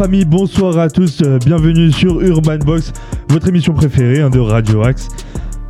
[0.00, 2.90] famille, bonsoir à tous, euh, bienvenue sur Urban Box,
[3.28, 5.08] votre émission préférée hein, de Radio Axe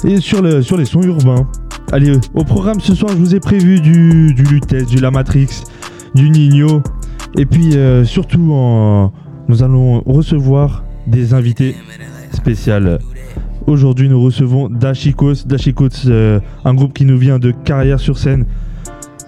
[0.04, 1.48] et sur, le, sur les sons urbains.
[1.90, 5.64] Allez, au programme ce soir, je vous ai prévu du, du du La Matrix,
[6.14, 6.80] du Nino,
[7.36, 8.38] et puis euh, surtout,
[9.48, 11.74] nous allons recevoir des invités
[12.32, 12.74] spéciaux.
[13.66, 18.46] Aujourd'hui, nous recevons Dashikos, Dashikos, euh, un groupe qui nous vient de Carrière sur scène.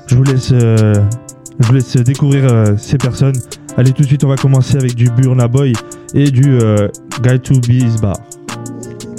[0.06, 3.34] Je vous laisse, découvrir ces personnes.
[3.76, 5.72] Allez, tout de suite, on va commencer avec du Burna Boy
[6.14, 6.88] et du euh,
[7.22, 8.16] Guy to Be's Bar.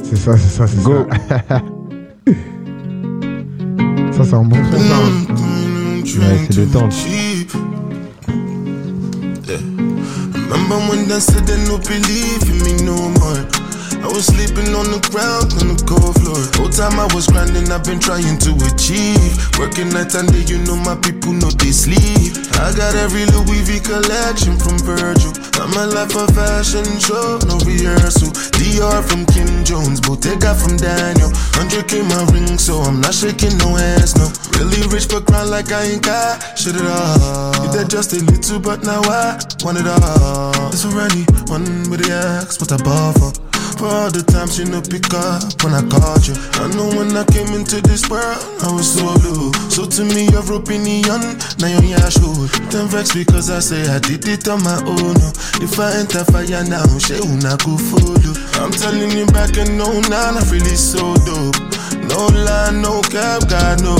[0.03, 1.07] C'est ça, c'est ça, c'est Go.
[1.29, 1.61] ça.
[4.11, 4.95] ça, c'est un bon son, ça.
[4.95, 5.09] hein.
[6.19, 6.93] Ouais, c'est détente.
[10.49, 13.37] Remember when they said they no believe in me no more.
[14.03, 16.35] I was sleeping on the ground on the cold floor.
[16.59, 19.31] Whole time I was grinding, I've been trying to achieve.
[19.55, 22.35] Working night and day, you know my people know they sleep.
[22.59, 25.31] I got every Louis V collection from Virgil.
[25.55, 28.27] I'm a life of fashion show, no rehearsal.
[28.59, 31.31] DR from Kim Jones, Bottega from Daniel.
[31.55, 34.27] 100k my ring, so I'm not shaking no hands, no.
[34.59, 37.55] Really rich, but grind like I ain't got shit at all.
[37.63, 40.75] You did just a little, but now I want it all.
[40.75, 43.62] It's already one with the axe, what I bought for.
[43.77, 46.37] For all the times you know pick up when I called you.
[46.61, 49.51] I know when I came into this world, I was so blue.
[49.73, 51.19] So to me, your opinion,
[51.57, 52.47] now you're yeah, sure.
[52.69, 55.17] Don't vex because I say I did it on my own.
[55.17, 55.33] Oh.
[55.59, 58.37] If I enter fire now, she una go follow.
[58.61, 61.57] I'm telling you back and no, now I really so dope.
[62.07, 63.97] No lie, no cap, God no.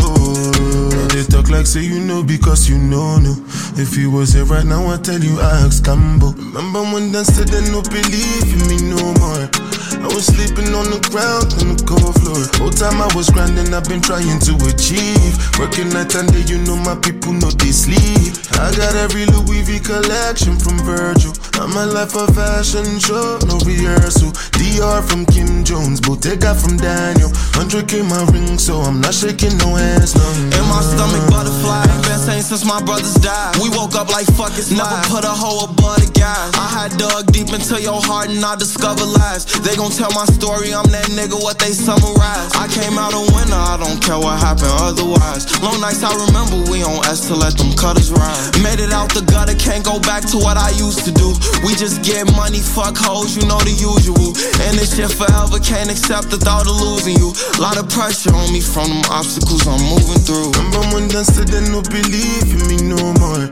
[1.10, 3.36] They talk like say you know because you know no.
[3.76, 6.36] If you was here right now, I tell you I ask Cambo.
[6.38, 9.63] Remember when they said they no believe in me no more.
[10.04, 12.44] I was sleeping on the ground on the cold floor.
[12.60, 15.32] Whole time I was grinding, I've been trying to achieve.
[15.56, 18.36] Working night and day, you know my people know they sleep.
[18.60, 21.32] I got every Louis V collection from Virgil.
[21.56, 24.36] I'm a life of fashion show, no rehearsal.
[24.60, 27.32] DR from Kim Jones, Bottega from Daniel.
[27.56, 30.28] 100k my ring, so I'm not shaking no hands, no.
[30.52, 31.88] In my stomach, butterfly.
[32.04, 33.56] Been saying since my brothers died.
[33.64, 36.52] We woke up like fuck it's Never put a hoe above the guys.
[36.60, 39.48] I had dug deep into your heart and I discovered lies.
[39.64, 42.50] They gon' tell my story, I'm that nigga, what they summarize.
[42.58, 45.46] I came out a winner, I don't care what happened otherwise.
[45.62, 48.42] Long nights I remember, we on S to let them cutters ride.
[48.66, 51.38] Made it out the gutter, can't go back to what I used to do.
[51.62, 54.34] We just get money, fuck hoes, you know the usual.
[54.66, 57.30] And this shit forever, can't accept the thought of losing you.
[57.58, 60.50] A lot of pressure on me from them obstacles I'm moving through.
[60.58, 63.46] Remember when they said they don't believe in me no more.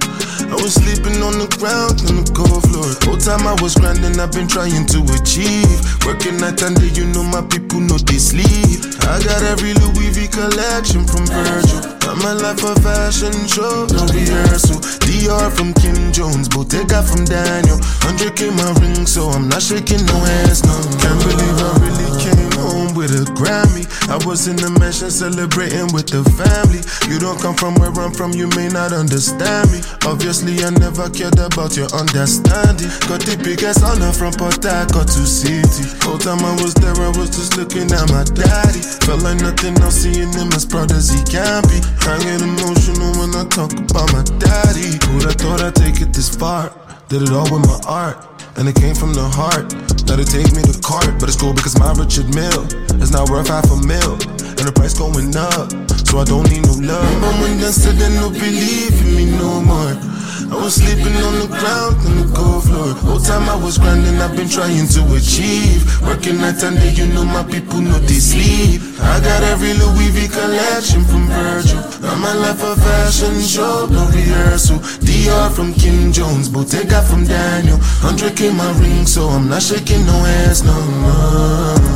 [0.52, 2.92] I was sleeping on the ground on the cold floor.
[3.08, 5.80] Whole time I was grinding, I've been trying to achieve.
[6.04, 8.80] Working night and day, you know my people know they sleep.
[9.10, 11.82] I got every Louis V collection from Virgil.
[12.08, 14.80] I'm a life of fashion show, no rehearsal.
[15.08, 17.78] DR from Kim Jones, Bottega from Daniel.
[18.06, 20.76] 100k my ring, so I'm not shaking no hands, no.
[21.00, 23.88] Can't believe I really came home with a Grammy.
[24.10, 26.82] I was in the mansion celebrating with the family.
[27.12, 29.80] You don't come from where I'm from, you may not understand me.
[30.06, 32.92] Obviously, I never cared about your understanding.
[33.08, 35.86] Got the biggest honor from Port Harcourt to City.
[36.04, 38.82] Whole time I was there, I was just looking at my daddy.
[39.04, 41.80] Felt like nothing else, seeing him as proud as he can be.
[42.08, 45.00] I get emotional when I talk about my daddy.
[45.08, 46.72] Who'd I thought I'd take it this far?
[47.08, 48.41] Did it all with my art.
[48.58, 49.72] And it came from the heart.
[50.08, 52.68] Now they take me to court, but it's cool because my Richard Mill
[53.02, 54.20] is now worth half a mil.
[54.60, 55.72] And the price going up,
[56.06, 57.42] so I don't need no love.
[57.42, 60.21] When they said they no believe in me no more.
[60.52, 62.94] I was sleeping on the ground on the cold floor.
[63.04, 65.84] Whole time I was grinding, I've been trying to achieve.
[66.02, 68.82] Working night and day, you know my people know they sleep.
[69.00, 71.80] I got every Louis V collection from Virgil.
[72.04, 74.80] I'm a life of fashion show, no rehearsal.
[75.04, 77.78] DR from Kim Jones, Bottega from Daniel.
[78.02, 81.91] 100k my ring, so I'm not shaking no hands, no, no.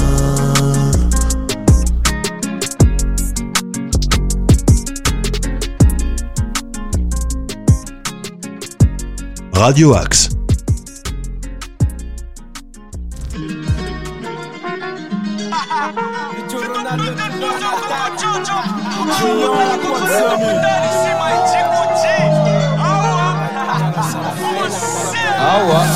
[9.56, 10.30] Radio Axe.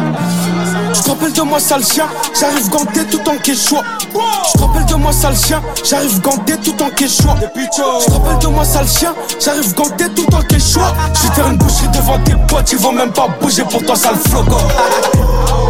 [1.05, 2.06] te rappelle de moi sale chien,
[2.39, 3.83] j'arrive ganté tout en quechua.
[4.01, 7.37] Je te rappelle de moi sale chien, j'arrive ganté tout en quechua.
[7.41, 10.95] Je te rappelle de moi sale chien, j'arrive ganté tout en quechua.
[11.12, 14.17] Je faire une boucherie devant tes potes, ils vont même pas bouger pour toi sale
[14.17, 14.56] floco.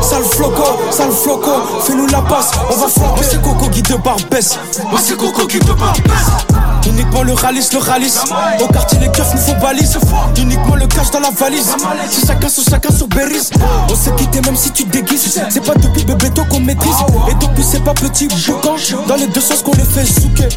[0.02, 1.50] Sale floco, sale floco,
[1.82, 3.14] fais-nous la passe, on va flamber.
[3.16, 4.58] Moi c'est Coco qui de Barbès,
[4.90, 6.63] moi c'est Coco qui de Barbès.
[6.86, 8.20] Uniquement le ralice, le ralice.
[8.60, 9.98] Au quartier, les keufs nous font balise.
[10.36, 11.74] Uniquement le cash dans la valise.
[12.10, 13.50] Si chacun sur chacun sur Berries.
[13.90, 15.40] On s'est quitté même si tu déguises.
[15.50, 16.96] C'est pas depuis bébé toi qu'on maîtrise.
[17.30, 18.76] Et depuis c'est pas petit boucan.
[19.06, 20.48] Dans les deux sens qu'on les fait souquer.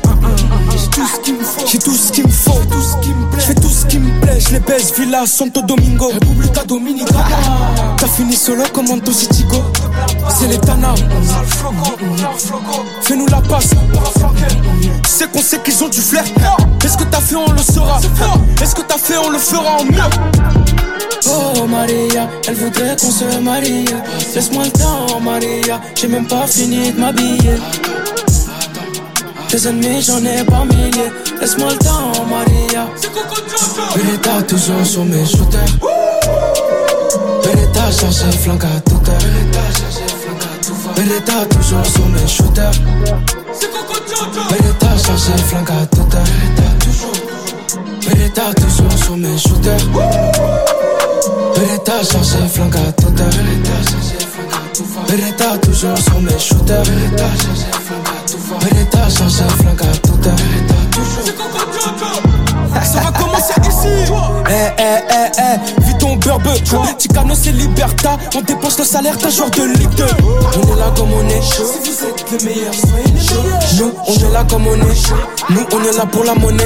[0.72, 1.66] J'ai tout ce qu'il me faut.
[1.66, 2.60] J'ai tout ce qu'il me faut.
[3.38, 4.40] Je fais tout ce qui me plaît.
[4.40, 4.94] Je les baisse.
[4.98, 6.10] Villa Santo Domingo.
[6.14, 7.26] Republica Dominicana.
[7.98, 9.64] T'as fini solo comme Anto Citigo.
[10.38, 10.94] C'est les Tana.
[13.02, 13.70] Fais-nous la passe.
[15.18, 16.24] C'est qu'on sait qu'ils ont du flair.
[16.86, 18.00] Est-ce que t'as fait, on le saura.
[18.62, 19.98] Est-ce que t'as fait, on le fera en mieux.
[21.28, 23.86] Oh Maria, elle voudrait qu'on se marie.
[24.36, 25.82] Laisse-moi le temps, Maria.
[25.96, 27.58] J'ai même pas fini de m'habiller.
[29.50, 31.12] Tes ennemis, j'en ai pas milliers.
[31.42, 32.88] Laisse-moi le temps, Maria.
[33.96, 35.80] Beretta toujours sur mes shooters.
[37.44, 39.18] Beretta chargé flingue à toute heure.
[40.96, 43.47] Beretta toujours sur mes shooters.
[44.50, 45.86] Beretta chargé flingue à
[46.16, 46.24] heure.
[48.06, 49.88] Beretta toujours sur mes shooters.
[51.56, 52.92] Beretta chargé flingue à.
[55.08, 56.84] Beretta toujours sur mes shooters.
[58.62, 60.36] Beretta chargé flingue à toute heure.
[62.84, 64.12] Ça va commencer ici.
[64.50, 65.87] Eh, eh, eh, eh,
[66.98, 68.18] Ticano, c'est Liberta.
[68.36, 70.04] On dépense le salaire d'un joueur de Ligue 2.
[70.04, 71.42] On est là comme on est.
[71.42, 73.60] Si vous êtes le meilleur, soyez meilleurs.
[73.78, 75.50] Nous, on est là comme on est.
[75.50, 76.66] Nous, on est là pour la monnaie.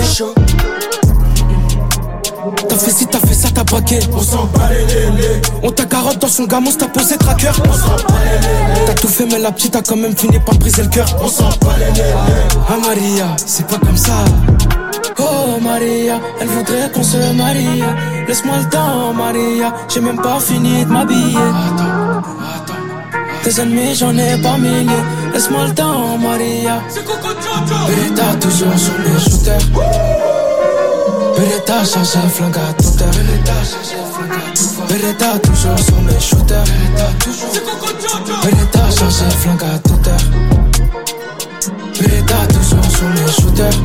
[2.68, 4.00] T'as fait ci, t'as fait ça, t'as braqué.
[4.14, 5.42] On s'en bat les lélés.
[5.62, 7.52] On t'a carotte dans son gamin, t'as posé tracker.
[7.70, 8.86] On s'en bat les.
[8.86, 11.06] T'as tout fait, mais la petite a quand même fini par briser le cœur.
[11.22, 12.14] On s'en bat les lélés.
[12.68, 14.14] Ah Maria, c'est pas comme ça.
[15.20, 17.84] Oh Maria, elle voudrait qu'on se marie.
[18.28, 19.74] Laisse-moi le temps, Maria.
[19.88, 21.38] J'ai même pas fini de m'habiller.
[23.44, 25.04] Tes ennemis, j'en ai pas milliers.
[25.34, 26.82] Laisse-moi le temps, Maria.
[27.88, 30.50] Beretta toujours sur mes shooters.
[31.42, 33.10] Beretta chargé flingue à toute heure.
[34.88, 36.64] Beretta toujours sur mes shooters.
[38.44, 40.20] Beretta chargé flingue à toute heure.
[42.00, 43.78] Beretta toujours sur mes shooters.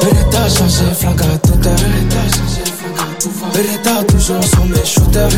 [0.00, 1.76] Beretta chargé flingue à toute heure.
[3.52, 5.28] Beretta toujours sur mes shooters.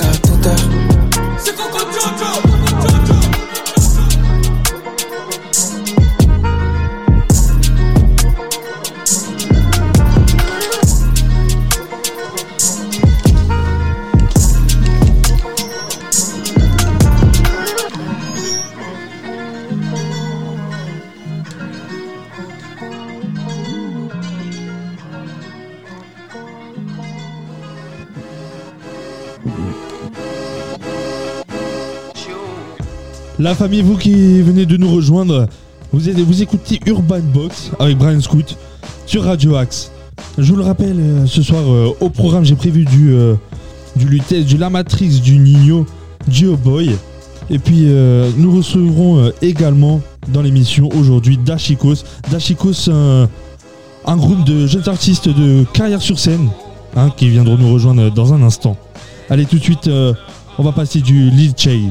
[0.00, 2.17] À toute heure.
[33.40, 35.46] La famille, vous qui venez de nous rejoindre,
[35.92, 38.58] vous, écoutez Urban Box avec Brian Scoot
[39.06, 39.92] sur Radio Axe.
[40.36, 43.36] Je vous le rappelle, euh, ce soir euh, au programme, j'ai prévu du, euh,
[43.94, 45.86] du du La Matrix, du Nino,
[46.26, 46.96] du Boy.
[47.48, 52.02] Et puis euh, nous recevrons également dans l'émission aujourd'hui Dashikos.
[52.32, 56.50] Dashikos, un, groupe de jeunes artistes de carrière sur scène
[56.96, 58.76] hein, qui viendront nous rejoindre dans un instant.
[59.30, 59.88] Allez, tout de suite,
[60.58, 61.82] on va passer du Lil Chay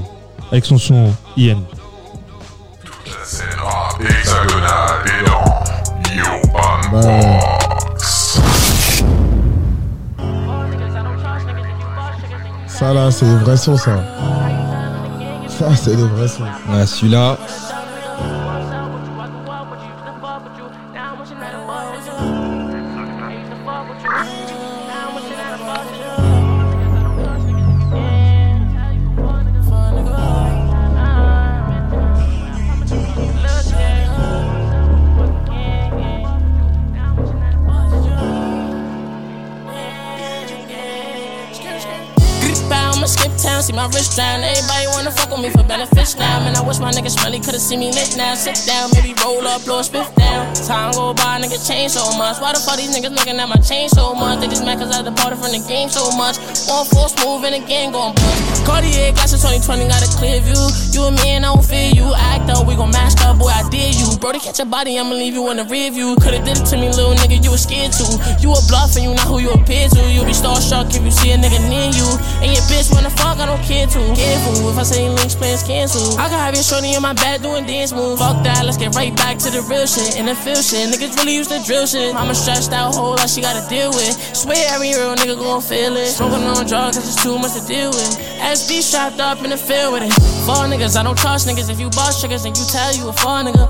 [0.51, 1.57] avec son son IN.
[3.23, 5.47] scène rap hexagonale et dans
[6.91, 8.39] Box.
[12.67, 14.03] ça là, c'est des vrais sons, ça.
[15.47, 16.43] Ça, c'est des vrais sons.
[16.71, 17.37] Ah, celui-là,
[43.67, 44.39] see my wrist down.
[44.39, 46.39] Everybody wanna fuck with me for benefits now.
[46.39, 48.33] Man, I wish my niggas smelly could've seen me lit now.
[48.33, 50.55] Sit down, maybe roll up, blow a spiff down.
[50.55, 52.39] Time go by, niggas change so much.
[52.39, 54.39] Why the fuck these niggas looking at my chain so much?
[54.39, 56.39] They just mad cause I departed from the game so much.
[56.71, 58.63] One force move and the game gon' bust.
[58.63, 60.63] Cartier glasses 2020 got a clear view.
[60.95, 62.07] You and me and I don't fear you.
[62.15, 64.07] Act up, we gon' mask up, boy, I dare you.
[64.23, 66.15] Brody, catch your body, I'ma leave you in the rear view.
[66.23, 68.07] Could've did it to me, little nigga, you was scared to.
[68.39, 70.01] You a bluff and you not who you appear to.
[70.07, 72.07] You be starstruck if you see a nigga near you.
[72.39, 74.01] And your bitch wanna fuck, I don't care to.
[74.15, 76.17] Careful, if I say links, plans cancel.
[76.19, 78.21] I can have your shorty in my bed doing dance moves.
[78.21, 80.17] Fuck that, let's get right back to the real shit.
[80.17, 80.89] In the feel shit.
[80.89, 82.13] Niggas really used to drill shit.
[82.13, 84.13] Mama stressed out, whole lot she gotta deal with.
[84.35, 86.13] Swear every real nigga gon' feel it.
[86.13, 88.11] Smoking on drugs, cause it's too much to deal with.
[88.41, 90.13] SB strapped up in the field with it.
[90.45, 91.69] Four niggas, I don't trust niggas.
[91.69, 93.65] If you boss triggers, then you tell you a four nigga.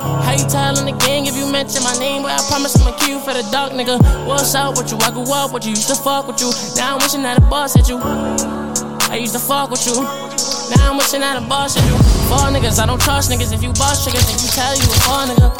[0.00, 2.22] How you tellin' the gang if you mention my name?
[2.22, 3.98] But I promise I'ma for the dark nigga.
[4.26, 4.98] What's up with you?
[4.98, 6.50] I grew up with you, used to fuck with you.
[6.76, 8.59] Now I'm wishing that a boss hit you.
[9.10, 9.98] I used to fuck with you.
[10.70, 11.82] Now I'm wishing that a boss you.
[12.30, 13.52] Four niggas, I don't trust niggas.
[13.52, 15.50] If you boss triggers, then you tell you a four nigga.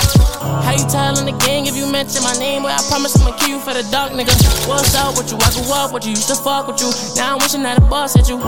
[0.62, 2.62] How you tellin' the gang if you mention my name?
[2.62, 4.30] But I promise I'ma kill you for the dark nigga.
[4.68, 5.38] What's up with you?
[5.42, 6.94] I grew up with you, used to fuck with you.
[7.16, 8.38] Now I'm wishing that a boss hit you.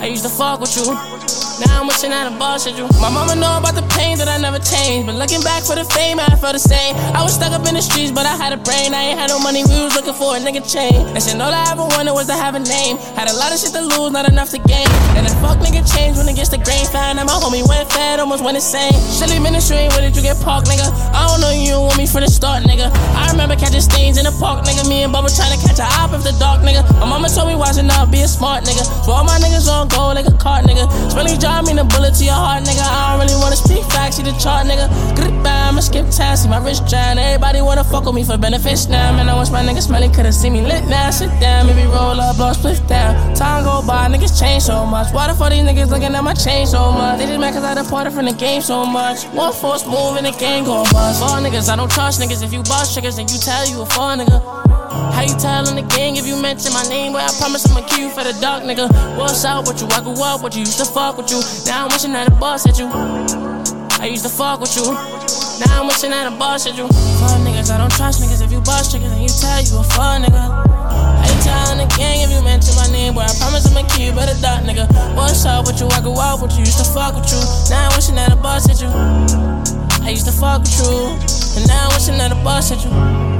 [0.00, 1.49] I used to fuck with you.
[1.60, 2.88] Now I'm wishing that a boss hit you.
[2.96, 5.04] My mama know about the pain that I never changed.
[5.04, 6.96] But looking back for the fame, I felt the same.
[7.12, 8.96] I was stuck up in the streets, but I had a brain.
[8.96, 11.04] I ain't had no money, we was looking for a nigga chain.
[11.12, 12.96] And shit, all I ever wanted was to have a name.
[13.12, 14.88] Had a lot of shit to lose, not enough to gain.
[15.20, 16.88] And the fuck nigga changed when it gets the grain.
[16.96, 18.96] Found out my homie went fed, almost went insane.
[18.96, 20.88] Silly ministry, where did you get parked, nigga?
[21.12, 22.88] I don't know you want me from the start, nigga.
[23.12, 24.88] I remember catching stains in the park, nigga.
[24.88, 26.80] Me and Bubba trying to catch a op the dark, nigga.
[26.96, 28.88] My mama told me watching out, be a smart nigga.
[29.04, 30.88] So all my niggas on go like a cart, nigga.
[31.12, 32.82] Spelling job mean a bullet to your heart, nigga.
[32.82, 34.86] I don't really wanna speak facts, see the chart, nigga.
[35.16, 35.30] Grip
[35.70, 37.16] I'ma skip tasks, see my wrist drown.
[37.16, 39.12] Everybody wanna fuck with me for benefits now.
[39.16, 41.10] Man, I wish my niggas smelly could've seen me lit now.
[41.10, 43.14] Sit down, maybe roll up, blow split down.
[43.36, 45.12] Time go by, niggas change so much.
[45.12, 47.18] Why the fuck these niggas looking at my chain so much?
[47.18, 49.24] They just mad cause I departed from the game so much.
[49.26, 51.20] One force move and the game go bust.
[51.20, 52.42] Four niggas, I don't trust niggas.
[52.42, 54.89] If you boss triggers, then you tell you a four nigga.
[54.90, 57.12] How you tellin' the gang if you mention my name?
[57.12, 58.90] But I promise I'ma kill you for the dark nigga.
[59.16, 59.86] What's up with you?
[59.94, 61.38] I grew up with you, used to fuck with you.
[61.66, 62.90] Now I'm wishing that a boss hit you.
[64.02, 64.90] I used to fuck with you.
[65.62, 66.88] Now I'm wishing that a boss hit you.
[67.22, 68.42] Fuck niggas, I don't trust niggas.
[68.42, 70.42] If you boss triggers, then you tell you a fuck nigga.
[70.42, 73.14] How you tellin' the gang if you mention my name?
[73.14, 74.90] But I promise I'ma kill you for the dark nigga.
[75.14, 75.86] What's up with you?
[75.94, 77.38] I grew up with you, used to fuck with you.
[77.70, 78.90] Now I'm wishing that a boss hit you.
[80.02, 81.14] I used to fuck with you.
[81.54, 83.39] And now I'm wishing that a boss hit you.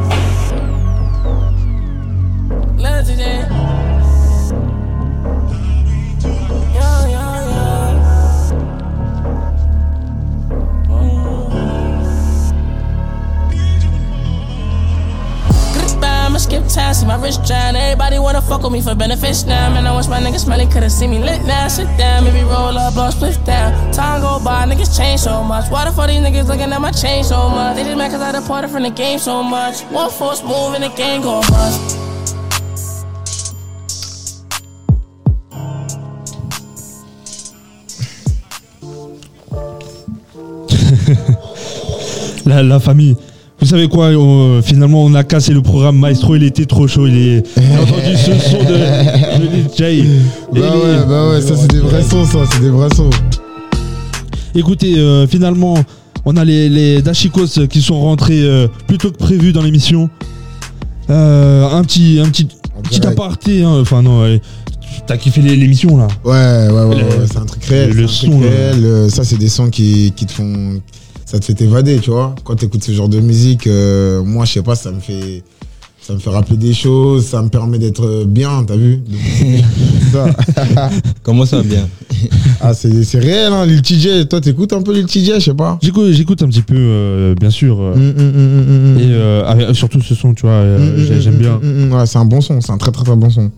[18.50, 19.72] Fuck with me for benefits now.
[19.72, 21.68] Man, I wish my niggas smelly could've seen me lit now.
[21.68, 23.92] Sit down, maybe roll up, blow split down.
[23.92, 25.70] Time go by, niggas change so much.
[25.70, 27.76] Why the fuck these niggas looking at my chain so much?
[27.76, 29.82] They just mad cause I departed from the game so much.
[29.82, 32.00] One force move and the game go bust.
[42.50, 43.14] La, la famille.
[43.61, 45.99] Vous savez quoi on- Finalement, on a cassé le programme.
[45.99, 47.07] Maestro, il était trop chaud.
[47.07, 47.47] Il est.
[47.57, 50.61] J'ai entendu ce son de, de.
[50.61, 53.11] Bah ouais, bah ouais, ça c'est des vrais sons, ça, c'est des vrais sons.
[54.54, 55.75] Écoutez, euh, finalement,
[56.25, 60.11] on a les, les Dashikos qui sont rentrés euh, plus tôt que prévu dans l'émission.
[61.09, 62.49] Euh, un petit, un petit,
[62.83, 63.62] petit aparté.
[63.62, 63.78] hein.
[63.80, 64.40] Enfin non, ouais.
[65.07, 66.09] t'as kiffé l'é- l'émission là?
[66.25, 66.33] Ouais,
[66.73, 67.90] ouais, ouais, ouais, c'est un truc réel.
[67.92, 68.85] le un son, truc réel.
[68.85, 70.80] Euh, Ça, c'est des sons qui, qui te font.
[71.30, 72.34] Ça te fait t'évader, tu vois.
[72.42, 75.42] Quand tu écoutes ce genre de musique, euh, moi, je sais pas, ça me fait.
[76.02, 79.00] Ça me fait rappeler des choses, ça me permet d'être bien, t'as vu
[80.10, 80.26] Ça.
[81.22, 81.87] Comment ça, bien?
[82.60, 84.26] Ah, c'est c'est réel, hein, Lil TJ.
[84.28, 85.78] Toi, t'écoutes un peu Lil TJ, je sais pas.
[85.82, 87.78] J'écoute, j'écoute un petit peu, euh, bien sûr.
[87.80, 88.99] euh, Mm, mm, mm.
[88.99, 91.60] Et euh, avec- surtout ce son, tu vois, euh, Mm, mm, j'ai- mm, j'aime bien.
[91.62, 91.92] mm, mm.
[91.92, 93.50] Ouais, c'est un bon son, c'est un très très très bon son.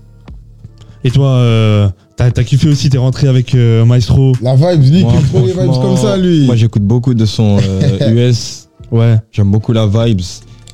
[1.04, 1.88] Et toi, euh,
[2.24, 4.32] t'as t'as kiffé aussi, t'es rentré avec euh, Maestro.
[4.42, 6.46] La vibe, lui, il kiffe trop les vibes franchement, comme ça, lui.
[6.46, 7.58] Moi, j'écoute beaucoup de sons
[8.00, 8.68] euh, US.
[8.90, 9.16] Ouais.
[9.32, 10.20] J'aime beaucoup la vibes.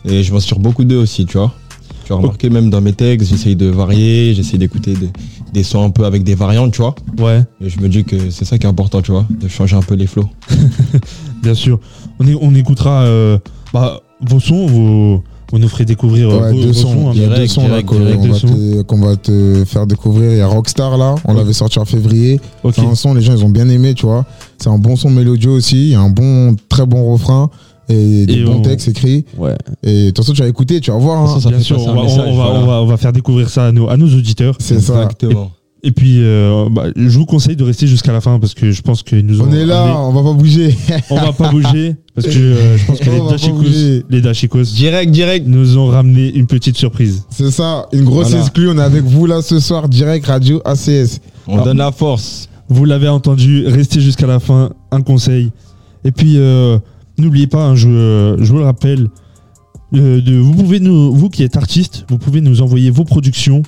[0.05, 1.53] Et je m'inspire beaucoup d'eux aussi, tu vois.
[2.05, 5.11] Tu as remarqué, même dans mes textes, j'essaye de varier, j'essaye d'écouter des,
[5.53, 6.95] des sons un peu avec des variantes, tu vois.
[7.19, 9.77] Ouais, Et je me dis que c'est ça qui est important, tu vois, de changer
[9.77, 10.29] un peu les flows.
[11.43, 11.81] bien sûr.
[12.19, 13.39] On, est, on écoutera euh,
[13.73, 17.09] bah, vos sons, vos, vous nous ferez découvrir euh, Ouais, vos, deux vos sons, sons.
[17.09, 17.13] hein.
[17.15, 18.47] il y a direct, deux sons qu'on direct, on deux va sons.
[18.49, 20.33] te- qu'on va te faire découvrir.
[20.33, 22.41] Il y a Rockstar là, on l'avait sorti en février.
[22.65, 22.75] Ok.
[22.77, 24.25] C'est un son, les gens ils ont bien aimé, tu vois.
[24.59, 27.51] C'est un bon son mélodieux aussi, il y a un bon, très bon refrain
[27.89, 29.25] et des Et bons on- textes écrits.
[29.39, 29.55] Ouais.
[29.83, 31.23] Et de toute façon, tu vas écouter, tu vas voir.
[31.23, 31.35] hein.
[31.37, 32.61] Ça, ça Bien sûr, on va, on, message, on va, voilà.
[32.61, 34.57] on va- on va faire découvrir ça à nos, à nos auditeurs.
[34.59, 34.95] C'est ça.
[35.05, 35.51] Exactement.
[35.85, 38.83] Et puis, euh, bah, je vous conseille de rester jusqu'à la fin parce que je
[38.83, 39.47] pense qu'ils nous ont.
[39.49, 40.77] On est là, amené- on va pas bouger.
[41.11, 44.05] On va pas bouger parce que euh, je pense que les bouger.
[44.11, 45.47] les Dashikos Direct, direct.
[45.47, 47.23] nous ont ramené une petite surprise.
[47.31, 48.41] C'est ça, une grosse Voilà.
[48.43, 48.69] exclue.
[48.71, 51.21] On est avec vous là ce soir, direct radio ACS.
[51.47, 52.49] On donne la force.
[52.69, 55.51] Vous l'avez entendu, restez jusqu'à la fin, un conseil.
[56.05, 56.79] Et puis, euh,
[57.19, 59.07] n'oubliez pas, hein, je, je vous le rappelle,
[59.95, 63.63] euh, de, vous pouvez nous, vous qui êtes artiste, vous pouvez nous envoyer vos productions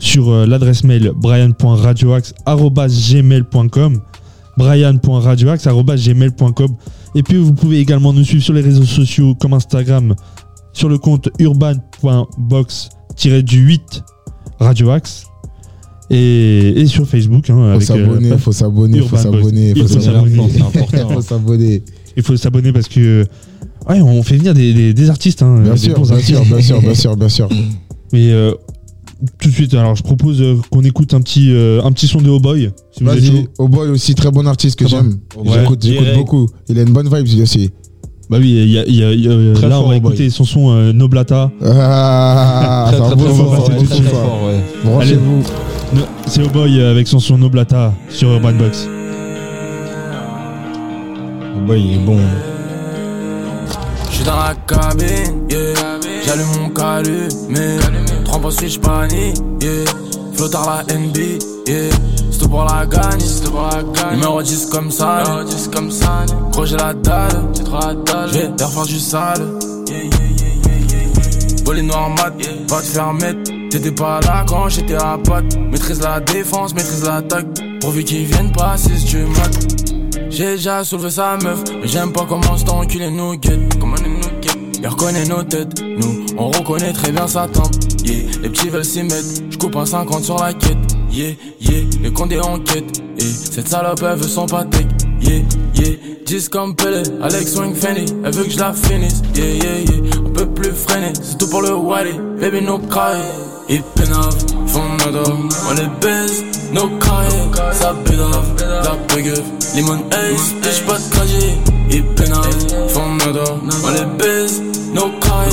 [0.00, 4.00] sur euh, l'adresse mail brian.radioax.gmail.com
[4.58, 6.74] brian.radioax.gmail.com
[7.14, 10.16] Et puis vous pouvez également nous suivre sur les réseaux sociaux comme Instagram
[10.72, 14.02] sur le compte urban.box-du8
[14.58, 15.26] Radio Axe.
[16.12, 17.48] Et, et sur Facebook.
[17.50, 20.36] Hein, Faut avec, euh, s'abonner, faut s'abonner, faut s'abonner, Il faut s'abonner.
[20.36, 20.50] s'abonner.
[20.52, 21.08] C'est important.
[21.10, 21.82] Faut s'abonner.
[22.16, 23.24] Il faut s'abonner parce que
[23.88, 26.34] ouais, on fait venir des, des- des artistes, hein, Bien des sûr, bons bien artistes.
[26.34, 27.48] sûr, bien sûr, bien sûr, bien sûr.
[28.12, 28.52] Mais euh,
[29.38, 32.20] tout de suite, alors je propose euh, qu'on écoute un petit, euh, un petit son
[32.20, 32.70] de Oh Boy.
[32.96, 33.48] Si vous êtes Vas-y.
[33.58, 35.16] Oh Boy aussi, très bon artiste que Très j'aime.
[35.34, 35.42] bon.
[35.44, 35.60] J'écoute, Ouais.
[35.60, 36.16] j'écoute Direct.
[36.16, 36.46] beaucoup.
[36.68, 37.70] Il a une bonne vibe lui aussi.
[38.30, 39.88] Bah oui, il y a, il y a- il y a- Très là fort, on
[39.88, 41.50] va écouter son son euh, Noblata.
[41.64, 44.20] Ah, Très, c'est un très, très fort, c'est ouais, tout très fort.
[44.20, 44.60] fort, ouais.
[44.84, 45.42] Branchez-vous.
[45.94, 48.86] No- C'est Oh Boy euh, avec son son Noblata sur Urban Box.
[51.56, 52.18] Oh boy, il est bon.
[54.10, 55.58] J'suis dans la cabine, yeah.
[56.24, 57.80] J'allume mon calumet.
[58.30, 59.84] Trempe en switch panique, yeah.
[60.34, 61.16] Flottard la NB,
[61.66, 61.90] yeah.
[62.30, 64.14] C'est pour la gagne, c'est pour la gagne.
[64.14, 66.24] Numéro 10 comme ça, numéro 10 comme ça.
[66.52, 68.30] Gros, j'ai la dalle, j'ai trop la dalle.
[68.32, 69.58] J'vais te faire du sale,
[69.88, 71.64] yeah, yeah, yeah, yeah, yeah, yeah.
[71.64, 72.32] Voler noir mat,
[72.68, 73.50] va te faire mettre.
[73.68, 75.56] T'étais pas là quand j'étais à patte.
[75.56, 77.46] Maîtrise la défense, maîtrise l'attaque.
[77.80, 79.66] Pourvu qu'ils viennent pas si tu mates.
[80.30, 83.76] J'ai déjà soulevé sa meuf, mais j'aime pas comment cet enculé nous guette.
[84.82, 87.72] Il reconnaît nos têtes, nous, on reconnaît très bien sa tempe.
[88.02, 90.78] Yeah, les petits veulent s'y mettre, j'coupe un 50 sur la quête.
[91.10, 93.02] Yeah, yeah, les condés en quête.
[93.18, 94.86] Et cette salope, elle veut son patek.
[95.20, 95.42] Yeah,
[95.74, 99.20] yeah, 10 comme Pelé, Alex Swing Fanny, elle veut que je la finisse.
[99.34, 102.18] Yeah, yeah, yeah, on peut plus freiner, c'est tout pour le Wally.
[102.40, 103.20] Baby, no cry.
[103.72, 104.36] Et pénave,
[104.66, 105.22] fond nada,
[105.68, 107.28] on les baise, no cry.
[107.72, 109.42] Ça pédave, la pégueuf,
[109.76, 111.58] limon ace, bitch pas de trajet.
[111.92, 113.44] Et pénave, fond nada,
[113.84, 114.60] on les baise,
[114.92, 115.48] no cry.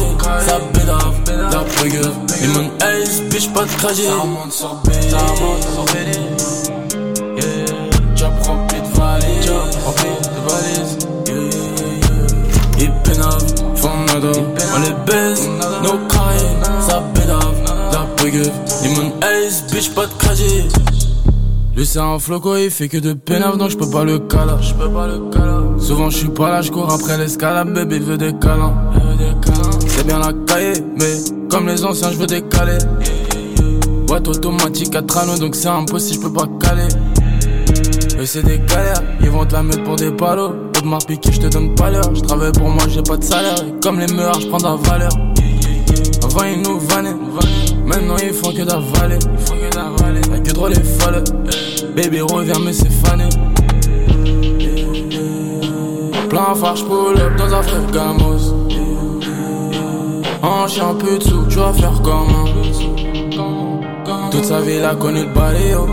[0.47, 4.07] Ça pédave, la pégueuf, limon ace, bitch pas de trajet.
[4.49, 4.71] Ça.
[18.37, 20.67] La pégueuf, limon ace, bitch pas de trajet.
[21.75, 24.53] Lui c'est un floco, il fait que de pénave donc je peux pas le caler,
[24.61, 25.79] je peux pas le caler.
[25.79, 28.73] Souvent je suis pas là, je cours après l'escalade, bébé veut des câlins.
[28.95, 29.79] Elle veut des câlins.
[29.87, 31.15] C'est bien la cahier, mais
[31.49, 32.77] comme les anciens je veux décaler.
[34.07, 36.87] Boîte automatique à anneaux donc c'est impossible, je peux pas caler.
[38.19, 40.53] Eux c'est des galères, ils vont te la mettre pour des palos.
[40.73, 42.13] Pour de piqué, je te donne pas l'heure.
[42.13, 43.55] Je travaille pour moi, j'ai pas de salaire.
[43.67, 45.11] Et comme les meurs, je prends de la valeur.
[46.23, 47.15] Avant ils nous vannaient,
[47.87, 49.19] maintenant ils font que d'avaler.
[49.45, 49.55] Font
[50.43, 51.23] que trop les folles.
[51.95, 53.27] Baby reviens mais c'est fané.
[56.29, 58.53] Plein farce pull up dans un frère gamos.
[60.43, 62.45] En chien peu de tu vas faire comment
[64.31, 65.87] Toute sa vie il a connu le baléo.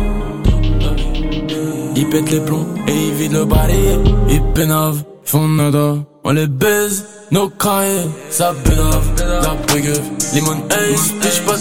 [1.97, 3.99] Il pète les plombs et il vide le balayé.
[4.29, 5.97] Il pénave, font nada.
[6.25, 9.14] On les baise, nos cahiers, ça pénave.
[9.43, 10.01] La pégueuf,
[10.33, 11.57] limon ace, bitch pas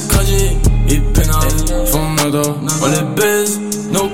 [1.86, 2.42] font nada.
[2.82, 3.60] On les baise,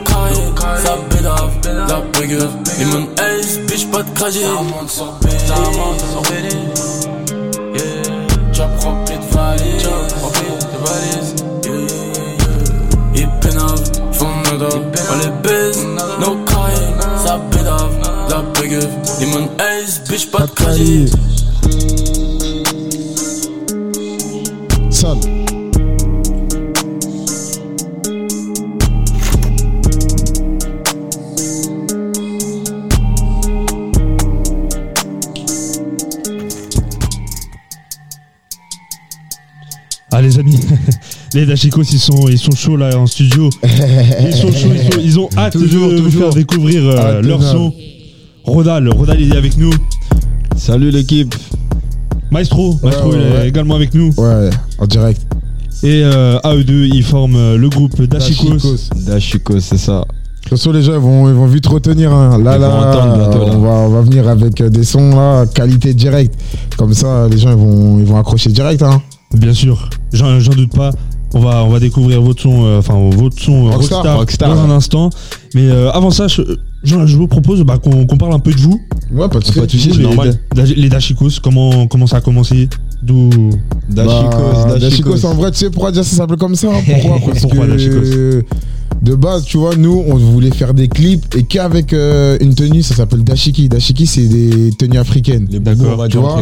[0.06, 1.52] cahiers, ça pénave.
[1.88, 2.02] La
[2.80, 3.08] limon
[3.68, 4.42] bitch pas de trajet.
[4.42, 5.56] Ça
[5.98, 6.50] sur BD.
[7.74, 9.92] Yeah, rempli de valises, job
[10.22, 10.78] rempli de.
[13.16, 13.30] Yeah,
[14.14, 14.70] font nada.
[15.12, 15.86] On les baise,
[16.20, 16.94] no cahiers,
[17.26, 17.96] ça pénave.
[18.30, 18.88] La pégueuf,
[19.20, 20.52] limon ace, bitch pas de
[25.00, 25.20] Sale.
[40.12, 40.60] Ah les amis,
[41.36, 43.50] les Dachikos ils sont, ils sont chauds là en studio.
[43.64, 47.44] Ils sont chauds, ils, sont- ils ont hâte Toujours, de vous faire découvrir euh, leur
[47.44, 47.74] son.
[48.44, 49.72] Rodal, Rodal il est avec nous.
[50.58, 51.36] Salut l'équipe.
[52.32, 53.48] Maestro, Maestro ouais, il est ouais.
[53.50, 54.14] également avec nous.
[54.18, 55.22] Ouais, en direct.
[55.82, 58.50] Et euh, à eux deux, ils forment euh, le groupe Dachikos.
[58.54, 58.90] Dachikos.
[59.08, 60.02] Dashiko, c'est ça.
[60.02, 62.12] De toute façon, les gens ils vont, ils vont vite retenir.
[62.12, 62.38] hein.
[62.42, 63.54] Là, là, entendre bientôt, là.
[63.56, 66.36] On, va, on va venir avec euh, des sons là, qualité directe.
[66.78, 68.82] Comme ça, les gens ils vont, ils vont accrocher direct.
[68.84, 69.02] Hein.
[69.34, 70.92] Bien sûr, j'en doute pas.
[71.36, 74.64] On va, on va découvrir votre son, euh, enfin votre son Rockstar, Rockstar, Rockstar, dans
[74.66, 74.72] ouais.
[74.74, 75.12] un instant.
[75.54, 76.42] Mais euh, avant ça, je,
[76.84, 78.82] je- je vous propose bah, qu'on parle un peu de vous.
[79.12, 79.60] Ouais, pas de soucis.
[79.60, 80.36] Pas de soucis, c'est les, normal.
[80.56, 82.70] Da- les Dachikos, comment, comment ça a commencé?
[83.02, 83.30] D'où?
[83.90, 84.80] Dashikos, Bah, Dashikos.
[84.80, 86.82] Dashikos, en vrai, tu sais pourquoi dire ça s'appelle comme ça hein?
[86.86, 87.20] Pourquoi?
[87.26, 88.46] Parce Pourquoi que Dashikos?
[89.02, 92.84] De base, tu vois, nous, on voulait faire des clips et qu'avec euh, une tenue,
[92.84, 93.70] ça s'appelle dashiki.
[93.70, 95.48] Dashiki, c'est des tenues africaines.
[95.50, 96.42] Les boubous, tu vois.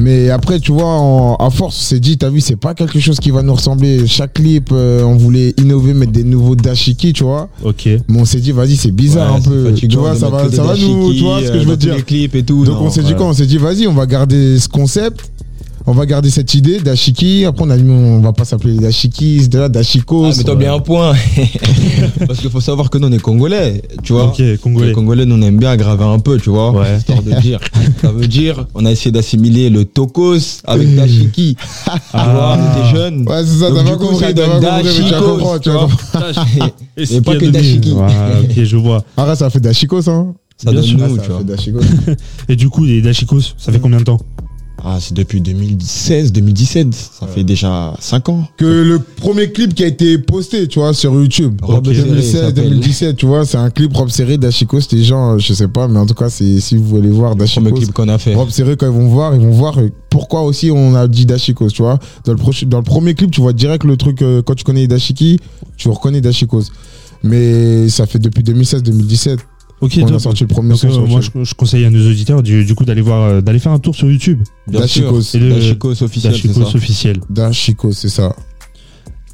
[0.00, 3.18] Mais après, tu vois, à force, on s'est dit, t'as vu, c'est pas quelque chose
[3.18, 4.06] qui va nous ressembler.
[4.06, 7.48] Chaque clip, euh, on voulait innover, mettre des nouveaux dashiki, tu vois.
[7.64, 7.86] Ok.
[8.08, 9.72] Mais on s'est dit, vas-y, c'est bizarre Ouais, un peu.
[9.74, 11.76] Tu vois, ça va, ça va nous, tu vois ce que euh, je dans veux
[11.76, 11.96] dire.
[11.96, 12.64] les clips et tout.
[12.64, 13.26] Donc non, on s'est dit quoi?
[13.26, 15.28] On s'est dit, vas-y, on va garder ce concept.
[15.88, 17.44] On va garder cette idée dashiki.
[17.44, 20.24] Après, on a dit, on va pas s'appeler les dashikis, de là, dashikos.
[20.26, 21.12] Ah, mais toi bien un point.
[22.26, 24.26] Parce qu'il faut savoir que nous on est congolais, tu vois.
[24.26, 24.88] Ok, congolais.
[24.88, 26.72] Les Congolais, nous on aime bien aggraver un peu, tu vois.
[26.72, 26.96] Ouais.
[26.98, 27.60] Histoire de dire.
[28.02, 31.56] Ça veut dire, on a essayé d'assimiler le tokos avec dashiki.
[31.86, 33.28] Tu vois, on était jeunes.
[33.28, 35.60] Ouais, c'est ça, t'as du pas coup, compris, ça t'as pas compris, mais tu comprendre,
[35.60, 36.68] tu tu vois.
[36.96, 37.90] Et pas que dashiki.
[37.92, 39.04] Voilà, ok, je vois.
[39.16, 40.34] Arrête, ça fait dashikos, hein.
[40.56, 40.98] Ça Bien donne sûr.
[40.98, 41.82] nous, Ah, ça tu vois.
[41.82, 42.16] fait.
[42.48, 44.18] Et du coup, les dashikos, ça fait combien de temps
[44.88, 46.94] Ah, c'est depuis 2016, 2017.
[46.94, 48.46] Ça fait déjà 5 ans.
[48.56, 51.58] que le premier clip qui a été posté, tu vois, sur YouTube.
[51.60, 52.54] Robe serrée, ça 2016, s'appelle.
[52.70, 54.80] 2017, tu vois, c'est un clip robe serrée d'Achiko.
[54.80, 57.32] C'était genre, euh, je sais pas, mais en tout cas, c'est si vous voulez voir
[57.32, 57.62] Le d'Achiko.
[57.62, 58.36] premier clip qu'on a fait.
[58.36, 59.76] Robe serrée, quand ils vont voir, ils vont voir
[60.08, 61.98] pourquoi aussi on a dit Dashikos, tu vois.
[62.24, 64.86] Dans le, dans le premier clip, tu vois direct le truc, euh, quand tu connais
[64.86, 65.40] Dashiki,
[65.76, 66.66] tu reconnais Dashikos.
[67.24, 69.38] Mais ça fait depuis 2016-2017
[69.80, 70.20] Ok, qu'on a top.
[70.20, 72.64] sorti le premier Donc, son euh, sur moi, je, je conseille à nos auditeurs du,
[72.64, 74.42] du coup d'aller voir, euh, d'aller faire un tour sur YouTube.
[75.38, 76.32] Le- Dashikos officiel,
[76.70, 76.76] ça.
[76.76, 77.16] officiel.
[77.28, 78.34] Dashikos, c'est ça.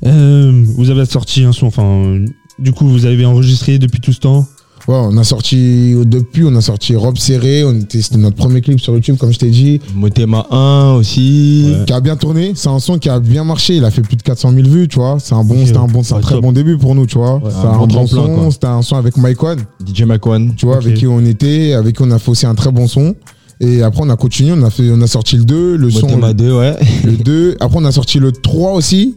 [0.05, 2.25] Euh, vous avez sorti un son, enfin,
[2.59, 4.47] du coup, vous avez enregistré depuis tout ce temps.
[4.89, 6.97] Ouais, on a sorti, depuis, on a sorti.
[6.97, 9.81] On était, c'était notre premier clip sur YouTube, comme je t'ai dit.
[9.95, 11.73] Motema 1 aussi.
[11.79, 11.85] Ouais.
[11.85, 12.53] qui a bien tourné.
[12.57, 13.77] C'est un son qui a bien marché.
[13.77, 15.19] Il a fait plus de 400 000 vues, tu vois.
[15.21, 16.43] C'est un bon, c'était un bon, c'est un très top.
[16.43, 17.37] bon début pour nous, tu vois.
[17.37, 18.51] Ouais, c'est un bon bon son.
[18.51, 20.55] C'était un son avec Mike One, DJ Makwan.
[20.57, 22.89] tu vois, avec qui on était, avec qui on a fait aussi un très bon
[22.89, 23.15] son.
[23.61, 24.53] Et après, on a continué.
[24.53, 26.77] On a fait, on a sorti le 2, le son, Motema 2, ouais.
[27.05, 27.57] le 2.
[27.61, 29.17] Après, on a sorti le 3 aussi.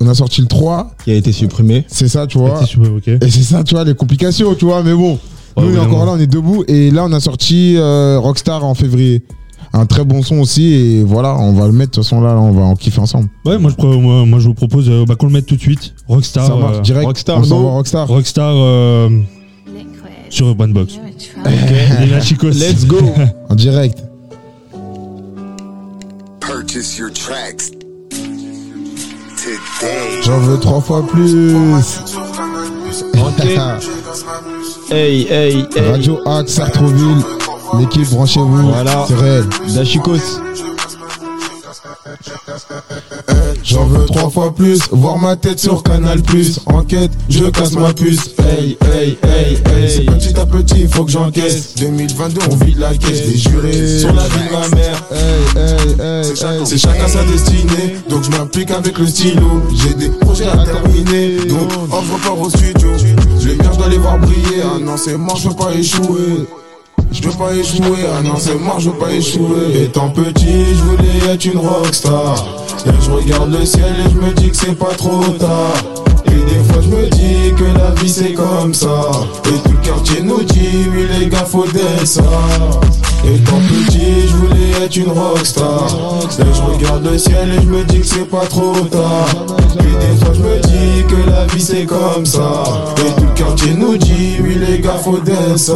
[0.00, 0.90] On a sorti le 3.
[1.04, 1.84] Qui a été supprimé.
[1.88, 2.60] C'est ça, tu vois.
[3.06, 4.82] Et c'est ça, tu vois, les complications, tu vois.
[4.82, 5.18] Mais bon,
[5.56, 6.64] Ouais, nous, on est encore là, on est debout.
[6.68, 9.22] Et là, on a sorti euh, Rockstar en février.
[9.72, 10.74] Un très bon son aussi.
[10.74, 11.92] Et voilà, on va le mettre.
[11.92, 13.28] De toute façon, là, on va en kiffer ensemble.
[13.44, 15.60] Ouais, moi je, moi, moi, je vous propose euh, bah, qu'on le mette tout de
[15.60, 15.94] suite.
[16.08, 16.46] Rockstar.
[16.46, 17.06] ça marche euh, direct.
[17.06, 18.06] Rockstar, on s'envoie Rockstar.
[18.06, 19.08] Rockstar euh,
[20.28, 20.98] sur Urban Box.
[22.00, 22.50] Les Nachicos.
[22.50, 22.98] Let's go.
[23.48, 24.02] En direct.
[26.40, 27.70] Purchase your tracks.
[30.22, 31.54] J'en veux trois fois plus.
[34.88, 35.90] Hey, hey, hey.
[35.90, 37.22] Radio Axe, Sartreville.
[37.78, 38.68] L'équipe, branchez-vous.
[38.70, 39.04] Voilà.
[39.08, 39.44] C'est réel.
[43.64, 44.80] J'en veux trois fois plus.
[44.92, 46.60] Voir ma tête sur Canal Plus.
[46.66, 48.30] Enquête, je casse ma puce.
[48.38, 49.90] Hey, hey, hey, hey.
[49.90, 51.74] C'est petit à petit, faut que j'encaisse.
[51.76, 53.26] 2022, on vide la caisse.
[53.26, 53.98] Des jurés.
[53.98, 55.02] Sur la vie de ma mère.
[55.10, 55.18] Hey,
[55.56, 56.66] hey, hey, hey.
[56.66, 57.96] C'est chacun sa destinée.
[58.08, 59.62] Donc je m'implique avec le stylo.
[59.74, 61.36] J'ai des projets à terminer.
[61.46, 62.92] Donc, offre pas au studio.
[62.98, 64.62] Je les viens, je dois les voir briller.
[64.64, 66.46] Ah non, c'est mort, je veux pas échouer.
[67.12, 69.84] Je veux pas échouer, ah non c'est mort, je veux pas échouer.
[69.84, 72.46] Étant petit, je voulais être une rockstar.
[72.86, 76.05] Et je regarde le ciel et je me dis que c'est pas trop tard
[76.36, 79.10] Et des fois je me dis que la vie c'est comme ça.
[79.46, 81.66] Et tout le quartier nous dit, oui les gars faut
[82.04, 82.22] ça
[83.24, 85.88] Étant petit, je voulais être une rockstar.
[86.38, 89.28] Et je regarde le ciel et je me dis que c'est pas trop tard.
[89.80, 92.62] Et des fois je me dis que la vie c'est comme ça.
[92.98, 95.18] Et tout le quartier nous dit, oui les gars faut
[95.56, 95.74] ça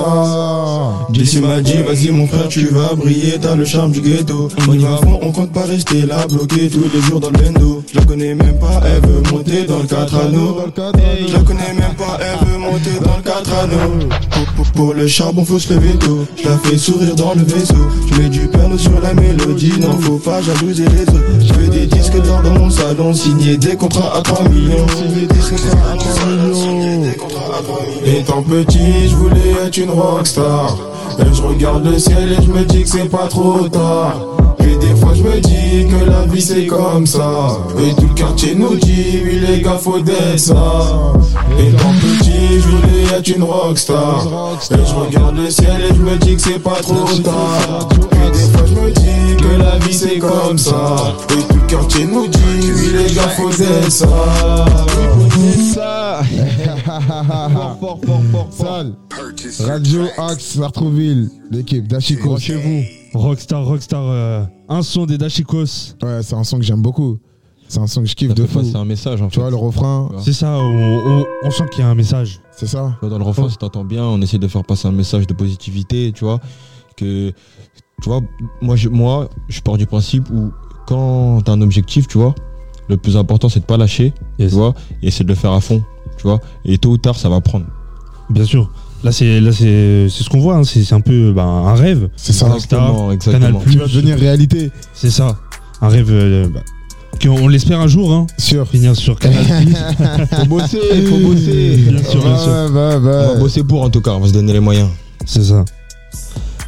[1.13, 3.39] JC m'a dit vas-y mon frère tu vas briller.
[3.41, 4.49] T'as le charme du ghetto.
[4.69, 7.39] On y va fond on compte pas rester là bloqué tous les jours dans le
[7.39, 10.59] bendo Je la connais même pas elle veut monter dans le 4 anneaux
[11.27, 14.95] Je la connais même pas elle veut monter dans le 4 anneaux pour, pour- pour
[14.95, 16.25] le charbon faut se lever tôt.
[16.37, 17.75] Je la fais sourire dans le vaisseau.
[18.11, 19.73] Je mets du perno sur la mélodie.
[19.81, 21.25] Non faut pas jalouser les autres.
[21.41, 23.13] Je fais des disques d'or dans mon salon.
[23.13, 24.87] Signer des contrats à 3 millions.
[24.89, 28.19] Signer des contrats à 3 millions.
[28.19, 30.77] Étant petit, je voulais être une rockstar.
[31.19, 34.15] Et je regarde le ciel et je me dis que c'est pas trop tard.
[35.13, 37.59] Et fois je me dis que la vie c'est comme ça.
[37.79, 41.13] Et tout le quartier nous dit, oui les gars faut d'être ça.
[41.59, 44.27] Étant petit, je voulais être une rockstar.
[44.71, 47.89] Et je regarde le ciel et je me dis que c'est pas trop tard.
[48.13, 51.15] Et des fois je me dis que la vie c'est comme ça.
[51.31, 54.07] Et tout le quartier nous dit, oui les gars faut d'être ça.
[57.81, 58.85] Fort, fort, fort, fort.
[59.67, 62.39] Radio Axe, Sartreville, l'équipe d'Achiko.
[62.39, 63.19] Chez vous.
[63.19, 65.95] Rockstar, Rockstar, euh, un son des Dashikos.
[66.03, 67.19] Ouais, c'est un son que j'aime beaucoup.
[67.69, 68.59] C'est un son que je kiffe Ça de fou.
[68.61, 69.41] passer un message en Tu fait.
[69.41, 70.11] vois, le refrain.
[70.19, 72.41] C'est ça, on, on- on sent qu'il y a un message.
[72.53, 74.87] c'est ça Tu vois, Dans le refrain, si t'entends bien, on essaie de faire passer
[74.89, 76.41] un message de positivité, tu vois.
[76.97, 77.31] Que,
[78.03, 78.21] tu vois,
[78.61, 80.51] moi, je, moi, je pars du principe où
[80.87, 82.35] quand t'as un objectif, tu vois,
[82.91, 84.51] le plus important, c'est de pas lâcher, Yes.
[84.51, 85.83] tu vois, et c'est de le faire à fond,
[86.19, 86.41] tu vois.
[86.67, 87.65] Et tôt ou tard, ça va prendre.
[88.29, 88.71] Bien sûr.
[89.03, 90.57] Là, c'est là c'est c'est ce qu'on voit.
[90.57, 90.65] hein.
[90.65, 92.11] C'est un peu ben, un rêve.
[92.17, 92.47] C'est ça.
[92.55, 93.61] Exactement, Canal exactement.
[93.61, 94.71] Qui va devenir réalité.
[94.93, 95.39] C'est ça.
[95.81, 96.09] Un rêve.
[96.11, 96.61] euh, bah,
[97.23, 98.13] qu'on- on l'espère un jour.
[98.13, 98.69] Hein, Sûr.
[98.69, 99.43] finir sur Canal.
[100.31, 101.77] Faut bosser, faut bosser.
[101.89, 102.53] Bien sûr, bien sûr.
[102.53, 103.27] Ouais, bah, On bah.
[103.33, 104.89] va bosser pour en tout cas, on va se donner les moyens.
[105.25, 105.65] C'est ça.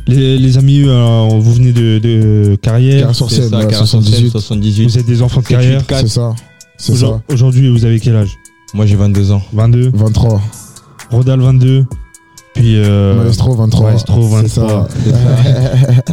[0.09, 3.01] Les, les amis, euh, vous venez de, de carrière.
[3.01, 4.31] Carrière sur C'est scène, ça, ouais, 47, 78.
[4.31, 4.85] 78.
[4.85, 5.83] Vous êtes des enfants de carrière.
[5.89, 6.35] C'est ça.
[6.77, 7.35] C'est Aujourd- ça.
[7.35, 8.31] Aujourd'hui, vous avez quel âge?
[8.75, 9.43] Moi j'ai 22 ans.
[9.53, 9.91] 22.
[9.95, 10.41] 23.
[11.11, 11.85] Rodal 22.
[12.55, 13.91] Puis euh, Maestro 23.
[13.93, 14.61] Maestro C'est ça.
[14.63, 14.89] 23.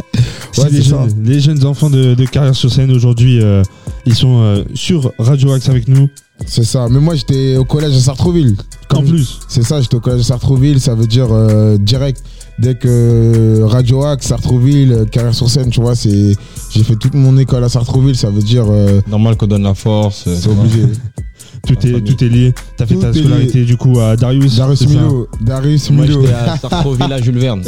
[0.58, 0.96] Ouais, les, c'est ça.
[1.06, 3.62] jeunes, les jeunes enfants de, de carrière sur scène aujourd'hui, euh,
[4.04, 6.08] ils sont euh, sur Radio Axe avec nous.
[6.44, 6.88] C'est ça.
[6.90, 8.56] Mais moi, j'étais au collège à Sartrouville.
[8.90, 12.22] En Comme- plus, C'est ça, j'étais au collège à Sartrouville, ça veut dire euh, direct.
[12.60, 16.34] Dès que Radio Axe, Sartrouville, euh, carrière sur scène, tu vois, c'est.
[16.70, 18.66] J'ai fait toute mon école à Sartrouville, ça veut dire.
[18.70, 20.24] euh, Normal qu'on donne la force.
[20.26, 20.82] euh, c'est obligé.
[21.66, 22.52] tout est, tout est lié.
[22.76, 24.56] T'as fait ta scolarité du coup à Darius.
[24.56, 25.26] Darius Milo.
[25.40, 26.20] Darius Moi Milo.
[26.20, 27.62] j'étais à Sartreville à Jules Verne.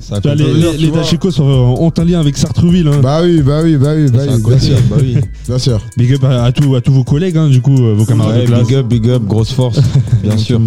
[0.00, 0.66] Sartrouville.
[0.78, 0.90] les.
[0.90, 2.88] Dachicos ont, un lien avec Sartrouville.
[2.88, 3.00] Hein.
[3.02, 4.76] Bah oui, bah oui, bah oui, bah bien sûr.
[4.90, 5.16] bah oui.
[5.48, 5.80] Bien sûr.
[5.96, 8.86] Big up à, tous, à tous vos collègues, hein, du coup, vos camarades big up,
[8.86, 9.80] big up, grosse force,
[10.22, 10.60] bien sûr.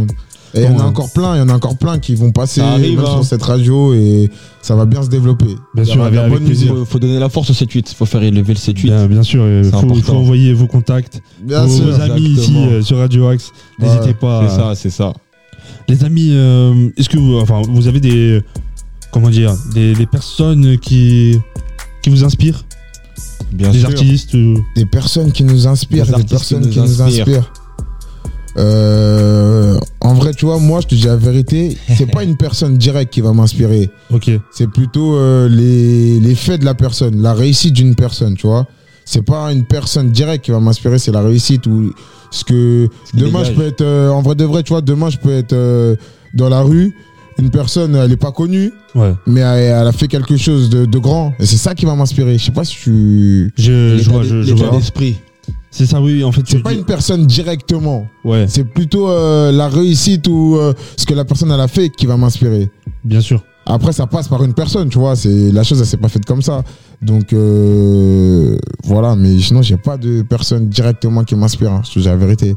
[0.53, 0.81] Et il y en a Ouais.
[0.89, 3.11] encore plein, il y en a encore plein qui vont passer arrive, même hein.
[3.13, 4.29] sur cette radio et
[4.61, 5.45] ça va bien se développer.
[5.73, 6.75] Bien Il y sûr, avec, bonne plaisir.
[6.75, 8.83] Faut, faut donner la force au 7-8, faut faire élever le 7-8.
[8.83, 10.01] Bien, bien sûr, il C'est faut, important.
[10.01, 11.85] faut envoyer vos contacts, Bien vos, sûr.
[11.85, 13.51] vos amis ici euh, sur Radio Axe.
[13.79, 14.47] N'hésitez Ouais, pas.
[14.49, 15.13] C'est ça, c'est ça.
[15.87, 18.41] Les amis, euh, est-ce que vous, enfin, vous avez des,
[19.11, 21.37] comment dire, des, des personnes qui,
[22.03, 22.65] qui vous inspirent,
[23.53, 23.89] Bien des sûr.
[23.89, 27.01] artistes ou- Des personnes qui nous inspirent, Des des, artistes personnes qui qui nous nous
[27.01, 27.51] inspirent.
[28.57, 32.77] Euh, en vrai, tu vois, moi, je te dis la vérité, c'est pas une personne
[32.77, 33.89] directe qui va m'inspirer.
[34.13, 38.47] Ok, C'est plutôt euh, les, les faits de la personne, la réussite d'une personne, tu
[38.47, 38.67] vois.
[39.05, 41.91] C'est pas une personne directe qui va m'inspirer, c'est la réussite ou
[42.29, 43.47] ce que demain dégage.
[43.47, 45.95] je peux être euh, en vrai de vrai, tu vois, demain je peux être euh,
[46.33, 46.93] dans la rue,
[47.39, 49.13] une personne elle est pas connue, ouais.
[49.27, 51.95] mais elle, elle a fait quelque chose de, de grand et c'est ça qui va
[51.95, 52.37] m'inspirer.
[52.37, 54.77] Je sais pas si tu Je, je vois, je, je l'état vois.
[54.77, 55.17] d'esprit.
[55.73, 56.41] C'est ça, oui, en fait.
[56.45, 61.13] c'est pas une personne directement, Ouais, c'est plutôt euh, la réussite ou euh, ce que
[61.13, 62.69] la personne elle a fait qui va m'inspirer.
[63.05, 63.41] bien sûr.
[63.65, 65.15] Après, ça passe par une personne, tu vois.
[65.15, 66.63] C'est la chose, elle s'est pas faite comme ça.
[67.01, 69.15] Donc euh, voilà.
[69.15, 71.71] Mais sinon, j'ai pas de personne directement qui m'inspire.
[71.71, 72.55] Hein, je te dis la vérité.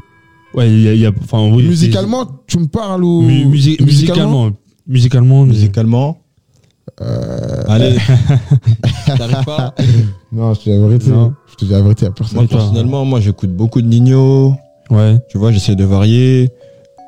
[0.55, 1.63] Ouais, il y a, il y a- enfin, oui.
[1.67, 4.49] musicalement, tu me parles ou c'est- mu- musi- musicalement,
[4.87, 6.21] musicalement, Musicalement.
[7.01, 7.97] Euh, Allez.
[9.05, 9.75] T'arrives pas?
[10.35, 11.09] Non, je te dis la vérité.
[11.11, 11.33] Non.
[11.49, 12.37] Je te dis la vérité à personne.
[12.39, 14.53] Moi personnellement, moi j'écoute beaucoup de Nino.
[14.89, 16.51] Ouais, Tu vois, j'essaie de varier.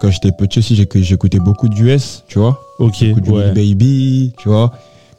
[0.02, 2.60] Quand j'étais petit aussi, j'ai- j'écoutais beaucoup d'US, tu vois.
[2.80, 3.52] ok, J'écoute du ouais.
[3.54, 4.72] Baby, tu vois.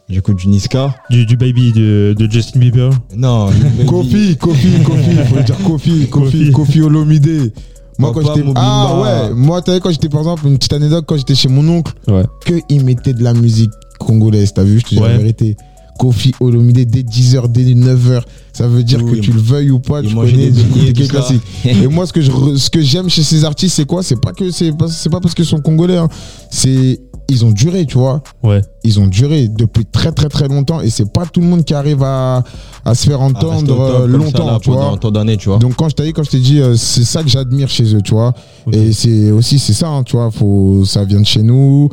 [0.09, 0.95] J'écoute du Niska.
[1.11, 2.91] Du, du baby de, de Justin Bieber.
[3.15, 3.49] Non.
[3.87, 5.17] Kofi, Kofi, Kofi.
[5.27, 6.09] Faut dire Kofi, Kofi.
[6.09, 7.53] Kofi, Kofi Olomide.
[7.99, 8.49] Moi, quand j'étais.
[8.55, 9.35] Ah ouais.
[9.35, 11.93] Moi, t'as vu, quand j'étais, par exemple, une petite anecdote, quand j'étais chez mon oncle,
[12.07, 12.23] Ouais.
[12.47, 15.09] que il mettait de la musique congolaise, t'as vu, je te dis Ouais.
[15.09, 15.57] la vérité.
[15.99, 18.23] Kofi Olomide dès 10h, dès 9h.
[18.53, 21.43] Ça veut dire Oui, que tu le veuilles ou pas, tu connais des des classiques.
[21.65, 24.03] Et moi, ce que je ce que j'aime chez ces artistes, c'est quoi?
[24.03, 25.97] C'est pas que c'est pas, c'est pas parce qu'ils sont congolais.
[25.97, 26.09] hein.
[26.51, 28.23] C'est ils ont duré, tu vois.
[28.43, 28.63] Ouais.
[28.85, 31.75] Ils ont duré depuis très très très longtemps et c'est pas tout le monde qui
[31.75, 32.43] arrive à,
[32.87, 34.81] à se faire entendre euh, ça, longtemps, là, tu vois.
[35.37, 35.59] tu.
[35.59, 37.95] Donc quand je t'ai dit, quand je t'ai dit, euh, c'est ça que j'admire chez
[37.95, 38.33] eux, tu vois.
[38.73, 40.31] Et c'est aussi c'est ça, hein, tu vois.
[40.31, 41.91] Faut, ça vient de chez nous.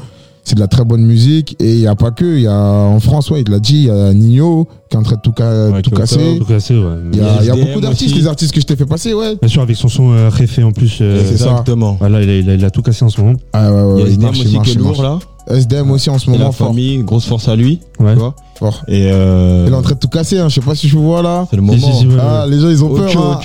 [0.48, 2.54] C'est de la très bonne musique et il y a pas que, il y a
[2.56, 5.22] en France, ouais, il l'a dit, il y a Nino qui est en train de
[5.22, 6.40] tout, ca- Ouais, tout casser.
[6.48, 6.98] Cassé, ouais.
[7.14, 9.14] Il y a, il y a beaucoup d'artistes, les artistes que je t'ai fait passer,
[9.16, 9.36] ouais.
[9.42, 11.00] Bien sûr, avec son son euh, réfé en plus.
[11.02, 11.46] euh, c'est ça.
[11.50, 11.98] Exactement.
[12.00, 13.34] voilà, il a, il, a, il a tout cassé en ce moment.
[13.54, 15.02] Ah ouais, Il y a il SDM marche, il aussi marche, qui est il lourd
[15.04, 15.20] là.
[15.48, 16.68] SDM aussi en ce Et la moment fort.
[16.70, 17.80] famille, grosse force à lui.
[18.00, 18.14] Ouais.
[18.14, 18.36] Tu vois.
[18.60, 18.82] fort.
[18.88, 20.50] Et euh, Il est en train de tout casser, hein.
[20.50, 21.48] je sais pas si je vous vois là.
[21.50, 21.78] c'est le moment.
[21.78, 23.12] si, si, ouais, Ah, les gens ils ont peur.
[23.18, 23.40] Hein.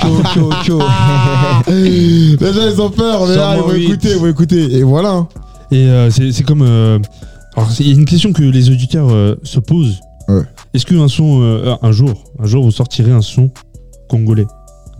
[1.68, 3.84] les gens ils ont peur, mais là, ils vont 108.
[3.84, 4.76] écouter, ils vont écouter.
[4.78, 5.26] Et voilà.
[5.70, 6.62] Et euh, c'est comme.
[6.62, 6.98] euh,
[7.56, 10.00] alors, c'est une question que les auditeurs euh, se posent.
[10.28, 10.42] Ouais.
[10.74, 11.42] Est-ce qu'un son.
[11.42, 13.50] euh, un jour, un jour, vous sortirez un son
[14.08, 14.46] congolais?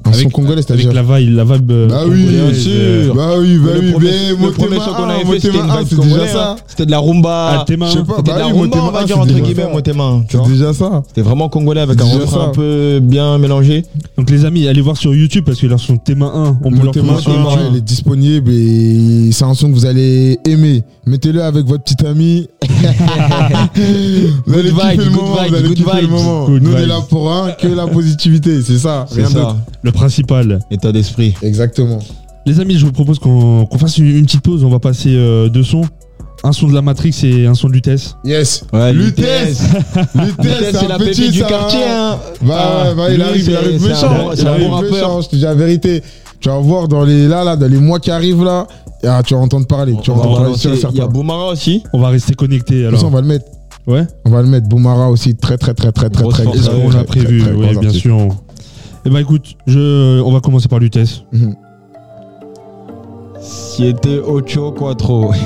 [0.05, 0.93] Avec- son congolais, Avec c'est-à-dire.
[0.93, 1.71] la vibe, la vibe.
[1.71, 2.73] euh, Bah oui, bien sûr.
[2.75, 5.55] euh, Bah oui, bah oui, mais le Motema premier qu'on 1, avait fait, c'était une
[5.63, 6.51] Motema 1, vibe c'est congolaise, déjà ça.
[6.51, 6.57] hein.
[6.67, 7.49] C'était de la rumba.
[7.51, 9.73] Ah, pas, C'était bah de la rumba, Motema on va 1, dire entre guillemets.
[9.73, 10.21] Motema.
[10.21, 10.49] tu C'est vois.
[10.49, 11.03] déjà ça.
[11.09, 13.85] C'était vraiment congolais avec un refrain un peu bien mélangé.
[14.17, 16.85] Donc, les amis, allez voir sur YouTube parce que leur son Théma 1, on peut
[16.85, 17.67] leur sur 1, YouTube.
[17.73, 20.83] il est disponible et c'est un son que vous allez aimer.
[21.07, 22.49] Mettez-le avec votre petit ami.
[24.47, 26.49] vous allez kiffer le moment, vous allez kiffer le moment.
[26.49, 29.57] Nous on est là pour un, que la positivité, c'est ça, rien d'autre.
[29.91, 30.59] Le principal.
[30.71, 31.35] État d'esprit.
[31.43, 31.99] Exactement.
[32.47, 34.65] Les amis, je vous propose qu'on qu'on fasse une, une petite pause.
[34.65, 35.83] On va passer euh, deux sons.
[36.43, 38.17] Un son de la Matrix et un son du Tess.
[38.25, 38.65] Yes.
[38.73, 39.61] Ouais, Lutès.
[39.61, 39.61] Lutès.
[40.15, 41.81] Lutès, Lutès, c'est la petit, pépite du quartier.
[41.87, 42.13] hein.
[42.15, 42.19] hein.
[42.41, 44.09] Bah, Ah, ouais, bah, il lui, arrive, il c'est- arrive c'est un méchant.
[44.25, 44.91] bon- Il c'est un arrive bon rappeur.
[44.93, 46.03] méchant, je te dis la vérité.
[46.41, 48.67] Tu vas voir dans les, là, là, dans les mois qui arrivent là,
[49.05, 49.95] ah, tu vas entendre parler.
[50.03, 50.55] Tu vas entendre parler
[50.93, 51.07] Il y a.
[51.07, 51.83] Boumara aussi.
[51.93, 53.01] On va rester connecté De toute alors.
[53.01, 53.45] façon, on va le mettre.
[53.87, 54.07] Ouais.
[54.25, 54.67] On va le mettre.
[54.67, 57.21] Boumara aussi, très, très, très, très, très, Grosse très, force, très, très, l'a très, très,
[57.25, 58.01] prévu très Oui, gros bien artiste.
[58.03, 58.29] sûr.
[59.05, 61.25] Eh ben écoute, je, on va commencer par Lutèce.
[61.33, 61.55] Mhm.
[63.41, 65.33] Siete ocho cuatro.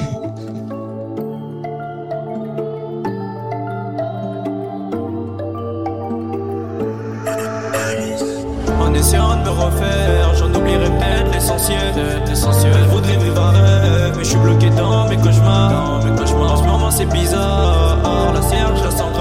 [8.81, 11.79] En essayant de me refaire, j'en oublierai peut-être l'essentiel.
[12.27, 12.73] l'essentiel.
[12.85, 16.01] Je voudrais vivre un rêve, mais je suis bloqué dans mes cauchemars.
[16.01, 16.53] Dans mes cauchemars.
[16.53, 18.33] En ce moment, c'est bizarre.
[18.35, 19.14] La cierge, je la sens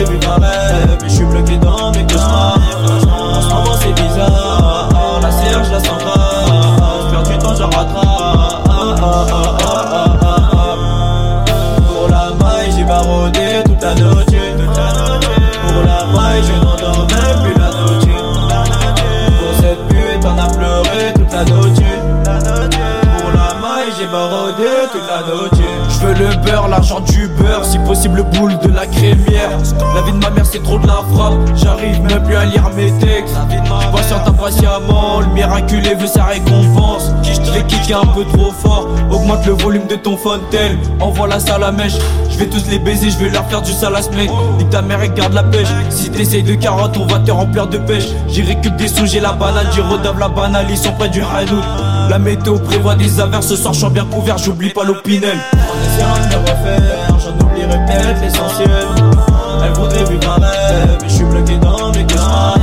[0.00, 2.58] Elle voudrait vivre un rêve, mais je suis bloqué dans mes cauchemars.
[2.86, 4.88] En ce moment, c'est bizarre.
[5.20, 5.30] La
[5.62, 6.46] je la sens grave.
[7.04, 8.64] Je perds du temps, je rattrape.
[11.86, 14.24] Pour la maille, j'ai barodé toute la noche.
[15.66, 18.08] Pour la maille, je n'entends même plus la noche.
[19.38, 21.84] Pour cette pute, on a pleuré toute la noche.
[23.18, 25.59] Pour la maille, j'ai barodé toute la noche.
[26.00, 29.50] Je veux le beurre, l'argent du beurre, si possible le boule de la crémière.
[29.94, 31.34] La vie de ma mère, c'est trop de la frappe.
[31.54, 33.36] J'arrive même plus à lire mes textes.
[33.92, 37.12] Patiente impatiemment, le miraculé veut sa récompense.
[37.22, 38.88] Je vais kicker un peu trop fort.
[39.10, 40.78] Augmente le volume de ton fontaine.
[41.00, 41.98] Envoie la salle à mèche.
[42.30, 44.30] Je vais tous les baiser, je vais leur faire du salasmé.
[44.56, 45.68] Nique ta mère et garde la pêche.
[45.90, 48.06] Si t'essayes de carotte, on va te remplir de pêche.
[48.26, 49.66] J'y récup des sous, j'ai la banane.
[49.74, 51.62] J'y redave la banale, ils sont près du hadouk.
[52.10, 53.46] La météo prévoit des averses.
[53.46, 55.38] Ce soir, je suis bien couvert, j'oublie pas l'opinel.
[55.54, 58.68] En essayant de me refaire, j'en oublierai peut-être l'essentiel.
[59.64, 62.58] Elle voudrait vivre un rêve, mais je suis bloqué dans mes cauchemars.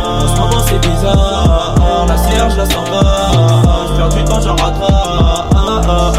[0.00, 2.06] En ce moment, c'est bizarre.
[2.08, 3.88] La cierge, la sens grave.
[3.90, 6.15] Je perds du temps, j'en rattrape.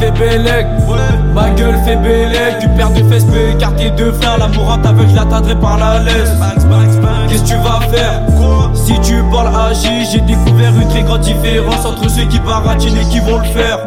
[0.00, 0.66] L'effet Bélec,
[1.34, 2.58] ma gueule fait Bélec.
[2.60, 4.38] Tu perds de fesses, peux écarter deux frères.
[4.38, 6.32] L'amour aveugle, je l'atteindrai par la laisse.
[7.28, 8.22] Qu'est-ce que tu vas faire
[8.74, 13.04] Si tu parles agi, j'ai découvert une très grande différence entre ceux qui baratinent et
[13.10, 13.78] qui vont le faire.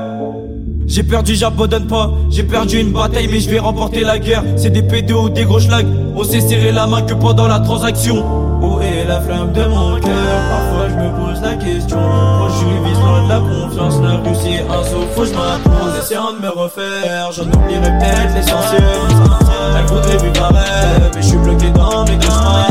[0.85, 2.11] J'ai perdu, j'abandonne pas.
[2.29, 4.43] J'ai perdu une bataille, mais je vais remporter la guerre.
[4.55, 5.87] C'est des pédos ou des gros schlags.
[6.15, 8.23] On s'est serré la main que pendant la transaction.
[8.61, 10.62] Où est la flamme de mon cœur?
[11.61, 13.99] Je suis vise loin de la confiance.
[14.01, 15.97] La rue un saut, faut que je m'impose.
[15.99, 18.83] Essayant de me refaire, j'en oublierai peut-être l'essentiel.
[19.77, 22.67] Elle voudrait vivre un rêve, mais je suis bloqué dans mes cauchemars.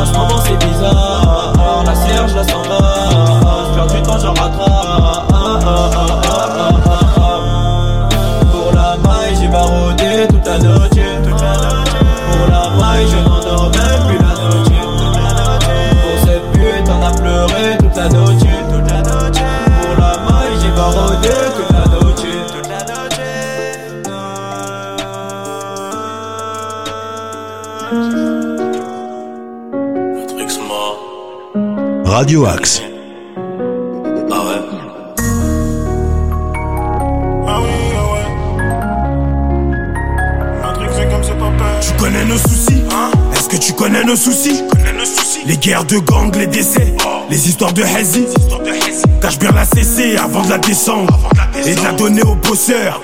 [0.00, 1.84] En ce moment c'est bizarre.
[1.86, 3.68] La cierge, la sens grave.
[3.70, 5.28] Je perds du temps, j'en rattrape.
[8.52, 10.93] Pour la maille, j'ai barodé toute la noche.
[32.14, 32.80] Radio Axe.
[34.30, 34.60] Ah ouais.
[37.48, 38.24] Ah oui, ah ouais.
[40.62, 41.80] Matrix, c'est comme c'est pas peur.
[41.80, 42.82] Tu connais nos soucis
[43.32, 44.62] Est-ce que tu connais nos soucis
[45.44, 46.94] Les guerres de gang, les décès
[47.30, 48.26] Les histoires de Hazy
[49.20, 51.18] Cache bien la CC avant de la descendre.
[51.66, 53.02] Et de la donner aux bosseurs.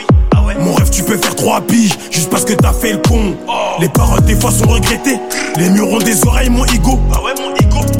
[0.60, 3.34] Mon rêve tu peux faire trois piges Juste parce que t'as fait le con.
[3.80, 5.18] Les paroles des fois sont regrettées.
[5.56, 7.00] Les murs ont des oreilles mon ego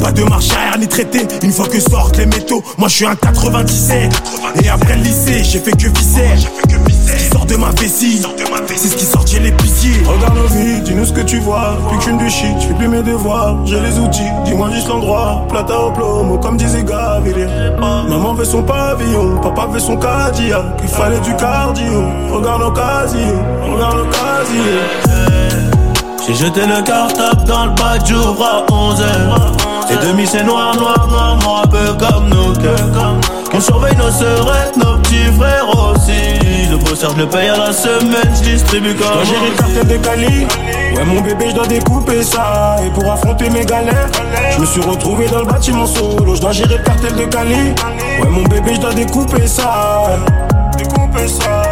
[0.01, 3.07] pas de marche arrière ni traité Une fois que sortent les métaux Moi je suis
[3.07, 4.23] un 97
[4.63, 6.49] Et après le lycée j'ai fait que visser
[7.07, 8.23] Ce qui sort de ma vessie
[8.77, 11.79] C'est ce qui sort chez l'épicier Regarde nos vies, dis-nous ce que tu vois.
[11.89, 13.57] Plus qu'une du shit, je fais plus mes devoirs.
[13.65, 15.45] J'ai les outils, dis-moi juste l'endroit.
[15.49, 17.47] Plata au plomo, comme disait Gaviria.
[17.79, 20.65] Maman veut son pavillon, papa veut son Cadillac.
[20.83, 22.05] Il fallait du cardio.
[22.33, 23.21] Regarde nos casiers,
[23.73, 24.81] regarde nos casiers.
[26.27, 29.70] J'ai jeté le cartable dans le bas du jour à 11h.
[29.93, 33.17] Et demi c'est noir, noir, noir, noir, un peu comme nos cœurs.
[33.53, 36.71] On surveille nos sœurs, nos petits frères aussi.
[36.71, 39.57] Le bosseur, je le paye à la semaine, je distribue Je comme dois gérer le
[39.57, 40.47] cartel des Cali.
[40.97, 42.77] Ouais, mon bébé, je dois découper ça.
[42.87, 44.09] Et pour affronter mes galères,
[44.53, 46.37] je me suis retrouvé dans le bâtiment solo.
[46.37, 47.73] Je dois gérer le cartel de Cali.
[48.23, 50.05] Ouais, mon bébé, je dois découper ça.
[50.79, 51.63] Découper ça.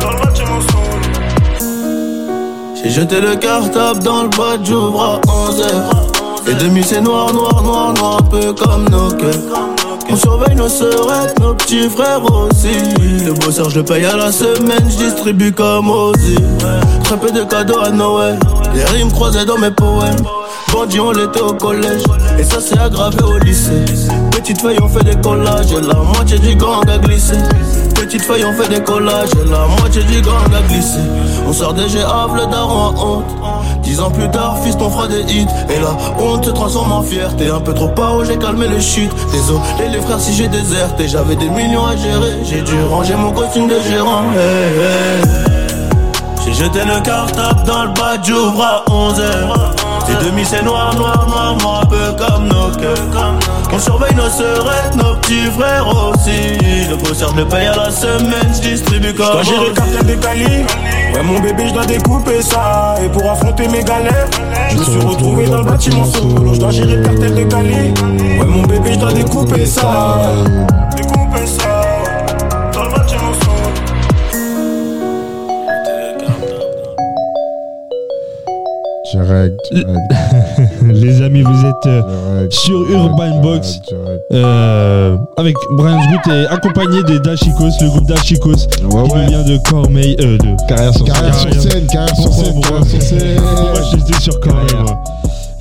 [0.00, 0.86] Dans le bâtiment solo.
[2.74, 6.15] J'ai jeté le cartable dans le bas j'ouvre à 11h.
[6.48, 9.32] Et demi c'est noir, noir, noir, noir, un peu comme nos cœurs.
[10.08, 11.08] On surveille nos sœurs,
[11.40, 12.78] nos petits frères aussi.
[13.24, 16.36] Le bosseur, je le paye à la semaine, je distribue comme Ozzy.
[17.02, 18.38] Très peu de cadeaux à Noël,
[18.74, 20.16] les rimes croisées dans mes poèmes.
[20.72, 22.02] Bandit, on l'était au collège,
[22.38, 23.84] et ça s'est aggravé au lycée.
[24.30, 27.34] Petite feuille, on fait des collages, et la moitié du gang a glissé.
[27.94, 30.98] Petite feuille, on fait des collages, et la moitié du gang a glissé.
[31.48, 33.24] On sort des GAV, le daron honte.
[33.86, 35.46] Dix ans plus tard, fils, on fera des hits.
[35.70, 37.48] Et la honte se transforme en fierté.
[37.48, 39.12] Un peu trop pas j'ai calmé le chute.
[39.30, 41.06] Désolé les frères si j'ai déserté.
[41.06, 42.32] J'avais des millions à gérer.
[42.42, 44.24] J'ai dû ranger mon costume de gérant.
[44.32, 45.56] Hey, hey.
[46.44, 49.76] J'ai jeté le cartable dans le bas, j'ouvre à 11h.
[50.06, 53.34] Tes demi c'est noir, noir, noir, noir, un peu comme nos cœurs.
[53.72, 54.64] On surveille nos sœurs,
[54.96, 56.88] nos petits frères aussi.
[56.88, 60.16] Le bosseur, je le paye à la semaine, je distribue comme j'ai le cartel des
[60.16, 60.64] Cali,
[61.14, 62.94] ouais mon bébé je dois découper ça.
[63.04, 64.28] Et pour affronter mes galères,
[64.70, 67.94] je me suis retrouvé dans le bâtiment solo Je dois gérer le cartel de Cali,
[68.38, 70.18] ouais mon bébé je dois découper ça.
[70.96, 71.65] Découper ça,
[79.24, 79.98] Direct, direct.
[80.94, 84.22] Les amis, vous êtes euh, direct, sur direct, Urban direct, Box direct.
[84.32, 89.02] euh, avec Brian Sgoot et accompagné des Dashikos, le groupe Dashikos qui ouais.
[89.02, 90.16] nous vient de Cormeil.
[90.20, 91.62] Euh, de Carrière sur Carrière sur Carrière.
[91.72, 93.40] scène, carrière sur scène, carrière sur scène.
[93.42, 95.02] Moi j'étais sur Cormeil, moi.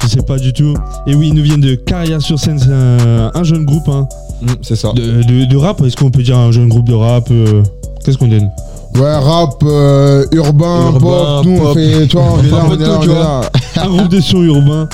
[0.03, 0.73] Je sais pas du tout.
[1.07, 4.07] Et oui, ils nous viennent de Carrière sur scène, c'est un, un jeune groupe hein,
[4.41, 4.91] Mm, C'est ça.
[4.93, 5.81] de, de- de rap.
[5.81, 7.63] Est-ce qu'on peut dire un jeune groupe de rap euh,
[8.03, 8.49] Qu'est-ce qu'on donne?
[8.97, 11.73] Ouais, rap, euh, urbain, Urbain, pop, nous on pop.
[11.73, 13.19] fait, tu vois, on là, on est de là, tout, on tu est vois.
[13.23, 13.41] là.
[13.83, 14.87] Un groupe de son urbain.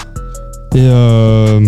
[0.74, 1.60] Et, euh,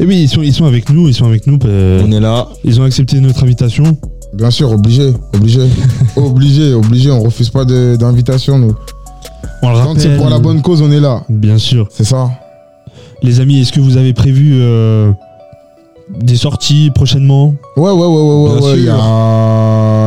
[0.00, 1.58] et oui, ils sont, ils sont avec nous, ils sont avec nous.
[1.66, 2.48] euh, On est là.
[2.64, 3.84] Ils ont accepté notre invitation.
[4.32, 5.60] Bien sûr, obligé, obligé,
[6.16, 8.74] obligé, obligé, on refuse pas d'invitation, nous.
[9.62, 10.16] On le Quand c'est rappelle.
[10.16, 11.88] pour la bonne cause, on est là, Bien sûr.
[11.90, 12.30] c'est ça.
[13.22, 15.12] Les amis, est-ce que vous avez prévu euh,
[16.20, 17.54] des sorties prochainement?
[17.76, 18.72] Ouais, ouais, ouais, ouais, ouais, Bien ouais.
[18.76, 18.94] Il y sûr.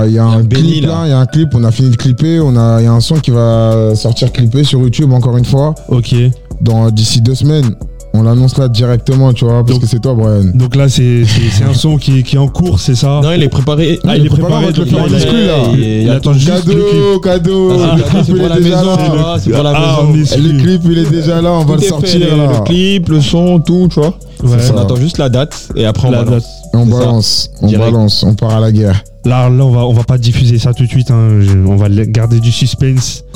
[0.05, 1.01] A, il y a un Benny, clip là.
[1.05, 2.91] il y a un clip, on a fini de clipper, on a, il y a
[2.93, 6.15] un son qui va sortir clippé sur YouTube encore une fois, Ok.
[6.61, 7.75] dans d'ici deux semaines.
[8.17, 10.45] On l'annonce là directement, tu vois, parce Donc- que c'est toi, Brian.
[10.53, 11.23] Donc là, c'est
[11.69, 13.19] un son qui, est- qui est en cours, c'est ça?
[13.21, 13.99] Non, il est préparé.
[14.07, 15.53] Ah, il est préparé, le donc faire en il exclu là.
[15.73, 16.75] il- Il il attend juste le clip.
[16.75, 19.37] Cadeau, cadeau, Ah, le clip il est la déjà là.
[19.37, 20.37] c'est pour la Ah, maison.
[20.37, 22.51] Le clip il est déjà là, on va le sortir fait, là.
[22.59, 24.17] Le clip, le son, tout, tu vois.
[24.43, 24.59] Ouais.
[24.59, 24.73] ça.
[24.73, 26.45] On attend juste la date et après on La balance.
[26.77, 27.91] On balance, on Direct.
[27.91, 29.03] balance, on part à la guerre.
[29.23, 31.09] Là, là on, va, on va pas diffuser ça tout de suite.
[31.11, 31.39] hein.
[31.41, 33.23] Je- On va le- garder du suspense.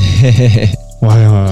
[1.02, 1.48] Ouais, euh,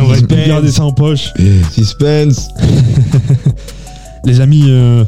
[0.00, 0.46] on va Suspense.
[0.46, 1.32] garder ça en poche.
[1.72, 2.46] Suspense.
[4.24, 5.04] Les amis, euh,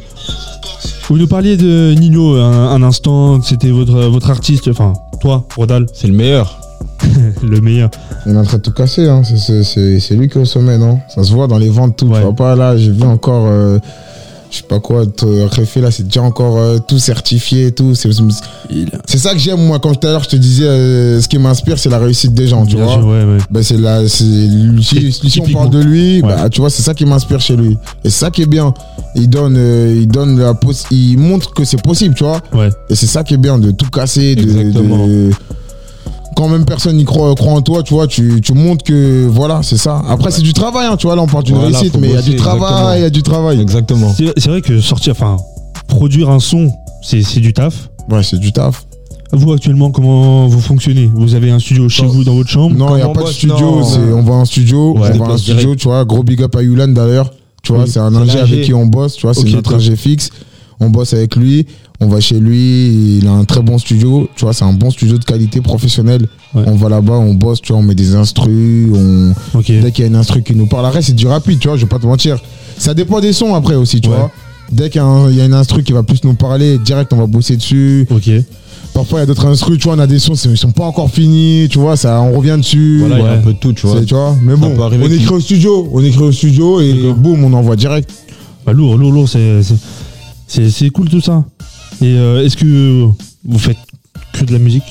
[1.07, 5.85] vous nous parliez de Nino un, un instant, c'était votre, votre artiste, enfin, toi, Rodal,
[5.93, 6.59] C'est le meilleur.
[7.43, 7.89] le meilleur.
[8.25, 9.21] On est en train de tout casser, hein.
[9.23, 10.99] c'est- c'est- c'est c'est lui qui est au sommet, non?
[11.07, 12.07] Ça se voit dans les ventes, tout.
[12.07, 12.17] Ouais.
[12.17, 13.79] Tu vois pas là, j'ai vu encore, euh,
[14.49, 17.95] je sais pas quoi, te refait là, c'est déjà encore euh, tout certifié et tout.
[17.95, 18.09] C'est
[19.05, 21.37] c'est ça que j'aime, moi, comme tout à l'heure, je te disais, euh, ce qui
[21.37, 22.93] m'inspire, c'est la réussite des gens, tu Bien vois.
[22.95, 23.37] sûr, ouais, ouais.
[23.51, 26.29] Ben c'est lui, si, si on parle de lui, Ouais.
[26.29, 27.77] bah, tu vois, c'est ça qui m'inspire chez lui.
[28.03, 28.73] Et c'est ça qui est bien.
[29.15, 30.53] Il donne, euh, il donne la
[30.91, 32.41] il montre que c'est possible, tu vois.
[32.89, 35.31] Et c'est ça qui est bien, de tout casser, de, de-
[36.37, 39.63] quand même personne n'y croit, croit en toi, tu vois, tu, tu montres que voilà,
[39.63, 40.03] c'est ça.
[40.07, 42.13] Après, c'est du travail, hein, tu vois, là on parle d'une Voilà, réussite, mais il
[42.13, 43.59] y a du travail, il y a du travail.
[43.59, 44.13] Exactement.
[44.15, 45.37] C'est vrai que sortir, enfin,
[45.87, 46.71] produire un son,
[47.01, 47.89] c'est c'est du taf.
[48.11, 48.85] Ouais, c'est du taf.
[49.33, 51.11] Vous, actuellement, comment vous fonctionnez?
[51.13, 52.09] Vous avez un studio chez Non.
[52.09, 52.75] vous, dans votre chambre?
[52.77, 53.81] Non, il n'y a pas de studio,
[54.15, 54.99] on va en studio, Ouais.
[54.99, 55.81] on va en Déplace studio, direct.
[55.81, 57.31] tu vois, gros big up à Yulan d'ailleurs.
[57.63, 57.89] Tu vois, Oui.
[57.89, 60.29] c'est un ingé avec qui on bosse, tu vois, c'est notre ingé fixe.
[60.79, 61.65] On bosse avec lui,
[61.99, 64.91] on va chez lui, il a un très bon studio, tu vois, c'est un bon
[64.91, 66.27] studio de qualité professionnelle.
[66.53, 66.63] Ouais.
[66.67, 69.33] On va là-bas, on bosse, tu vois, on met des instrus, on...
[69.59, 71.77] Dès qu'il y a une instru qui nous parle, après c'est du rapide, tu vois,
[71.77, 72.37] je vais pas te mentir.
[72.77, 74.15] Ça dépend des sons après aussi, tu Ouais.
[74.17, 74.31] vois.
[74.71, 76.77] Dès qu'il y, a un- il y a une instru qui va plus nous parler,
[76.77, 78.05] direct on va bosser dessus.
[78.11, 78.29] Ok.
[78.93, 80.85] Parfois il y a d'autres instrus, tu vois, on a des sons, ils sont pas
[80.85, 82.97] encore finis, tu vois, ça, on revient dessus.
[82.99, 83.37] Voilà, il y a Ouais.
[83.37, 84.01] un peu de tout, tu vois.
[84.05, 87.53] Tu vois mais bon on écrit au studio on écrit au studio et boum on
[87.53, 88.11] envoie direct
[88.65, 89.61] Bah, lourd, lourd, lourd, c'est-
[90.47, 91.43] c'est- cool tout ça.
[92.01, 93.07] Et euh, est-ce que
[93.45, 93.77] vous faites
[94.33, 94.83] que de la musique?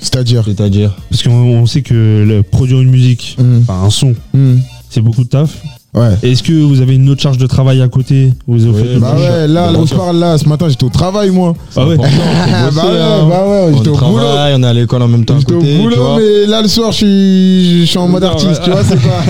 [0.00, 0.42] C'est-à-dire?
[0.44, 0.94] C'est-à-dire?
[1.10, 4.56] Parce qu'on on sait que le- produire une musique, enfin un son, Hmm.
[4.90, 5.50] c'est beaucoup de taf.
[5.94, 8.32] ouais Est-ce que vous avez une autre charge de travail à côté?
[8.46, 10.88] Vous Oui, faites bah ouais là là, on se parle là ce matin j'étais au
[10.90, 11.96] travail moi Ah ouais.
[11.98, 13.26] bah ouais hein.
[13.28, 15.62] bah ouais j'étais au boulot on est à l'école en même temps à j'étais au
[15.62, 16.16] tu boulot vois.
[16.18, 18.64] mais là le soir je suis je suis en mode artiste ouais.
[18.64, 19.22] tu vois c'est pas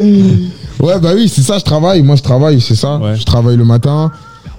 [0.86, 3.14] ouais bah oui c'est ça je travaille moi je travaille c'est ça Ouais.
[3.16, 4.10] je travaille le matin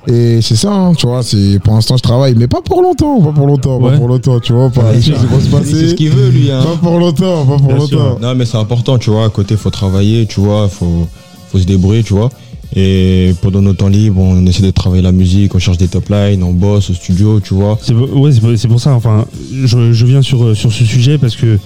[0.08, 3.22] et c'est ça, hein, tu vois, c'est pour l'instant je travaille, mais pas pour longtemps,
[3.22, 3.92] pas pour longtemps, Ouais.
[3.92, 5.96] pas pour longtemps, tu vois, pas les choses vont se C'est ce passer.
[5.96, 6.50] qu'il veut, lui.
[6.52, 6.62] Hein.
[6.64, 8.00] Pas pour longtemps, pas pour Bien sûr.
[8.00, 8.20] longtemps.
[8.22, 9.26] Non, mais c'est important, tu vois.
[9.26, 10.70] À côté, faut travailler, tu vois.
[10.70, 11.08] Faut,
[11.52, 12.30] faut se débrouiller, tu vois.
[12.76, 16.10] Et pendant nos temps libres, on essaie de travailler la musique, on cherche des top
[16.10, 17.78] lines, on bosse au studio, tu vois.
[17.82, 18.94] C'est pour- ouais, c'est pour, c'est pour ça.
[18.94, 21.58] Enfin, je, je viens sur, sur ce sujet parce que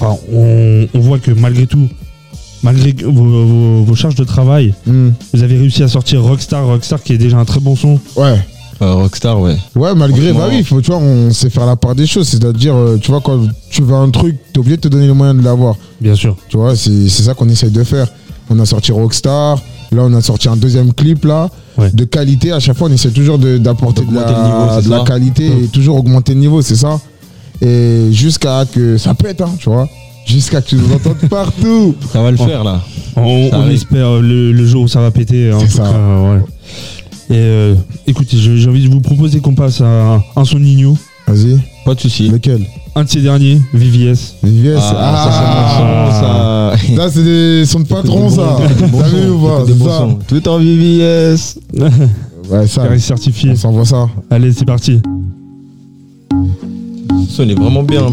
[0.00, 1.88] enfin, on, on voit que malgré tout,
[2.62, 5.10] malgré vos, vos- vos charges de travail, Hmm.
[5.34, 7.98] vous avez réussi à sortir Rockstar, Rockstar qui est déjà un très bon son.
[8.16, 8.36] Ouais.
[8.82, 9.56] Euh, Rockstar, ouais.
[9.74, 12.28] Ouais, malgré, bah oui, faut, tu vois, on sait faire la part des choses.
[12.28, 13.40] C'est-à-dire, euh, tu vois, quand
[13.70, 15.76] tu veux un truc, t'es obligé de te donner les moyens de l'avoir.
[16.00, 16.36] Bien sûr.
[16.48, 18.06] Tu vois, c'est c'est ça qu'on essaye de faire.
[18.50, 19.56] On a sorti Rockstar,
[19.92, 21.48] là, on a sorti un deuxième clip, là,
[21.78, 21.90] Ouais.
[21.90, 22.52] de qualité.
[22.52, 25.68] À chaque fois, on essaie toujours de- d'apporter de, la, niveau, de la qualité et
[25.68, 27.00] toujours augmenter le niveau, c'est ça.
[27.62, 29.88] Et jusqu'à que ça pète, hein, tu vois.
[30.26, 31.94] Jusqu'à que tu nous entendes partout.
[32.12, 32.80] Ça va le faire, là.
[33.16, 35.52] On, Ça espère le, le jour où ça va péter.
[35.52, 35.82] En C'est tout ça.
[35.84, 35.88] cas,
[36.32, 36.40] ouais.
[37.30, 37.74] Et euh,
[38.06, 40.96] écoutez, j'ai envie de vous proposer qu'on passe à un, son Nino,
[41.26, 42.28] Vas-y, Pas de soucis.
[42.28, 42.64] lequel?
[42.94, 44.36] Un de ces derniers, VVS.
[44.44, 44.78] VVS.
[44.80, 47.02] Ah, ça, c'est son, ça.
[47.04, 48.58] Là, c'est des sons de patron, ça.
[48.58, 49.98] T'as vu ou pas C'est ça.
[49.98, 50.18] sons.
[50.26, 51.58] Tout en VVS.
[52.48, 52.82] Ouais, ça.
[52.84, 53.50] Carré certifié.
[53.50, 54.08] On s'envoie ça.
[54.30, 55.00] Allez, c'est parti.
[56.30, 58.12] Le son est vraiment bien en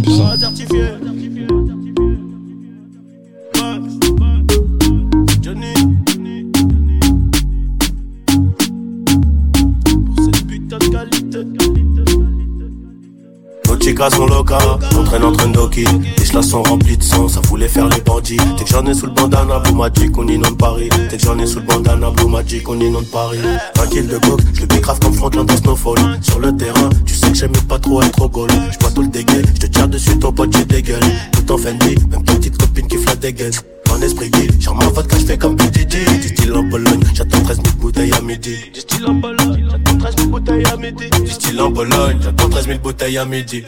[13.93, 15.85] Nos chicas sont locales, on traîne entre Ndoki
[16.17, 18.37] Les chlas sont remplis de sang, ça voulait faire les bandits.
[18.57, 20.89] Dès que j'en ai sous le bandana, Blue Magic, on inonde Paris.
[21.11, 23.37] Dès que j'en ai sous le bandana, Blue Magic, on inonde Paris.
[23.77, 27.13] 20 kills de coke, je le bégrave comme Franklin dans Snowfall Sur le terrain, tu
[27.13, 28.49] sais que j'aime pas trop être au goal.
[28.71, 30.99] J'bois tout le dégueu, je te tire dessus, ton pote, j'ai des gueules
[31.31, 33.53] Tout en Fendi, même ta petite copine qui flatte des gueules
[33.93, 37.57] Mon esprit guide, genre ma vodka, j'fais comme PDD Du style en Pologne, j'attends 13
[37.63, 41.29] 000 bouteilles à midi Du style en Pologne, j'attends 13 000 bouteilles à midi Du
[41.29, 43.63] style en Pologne, j'attends 13 000 bouteilles à midi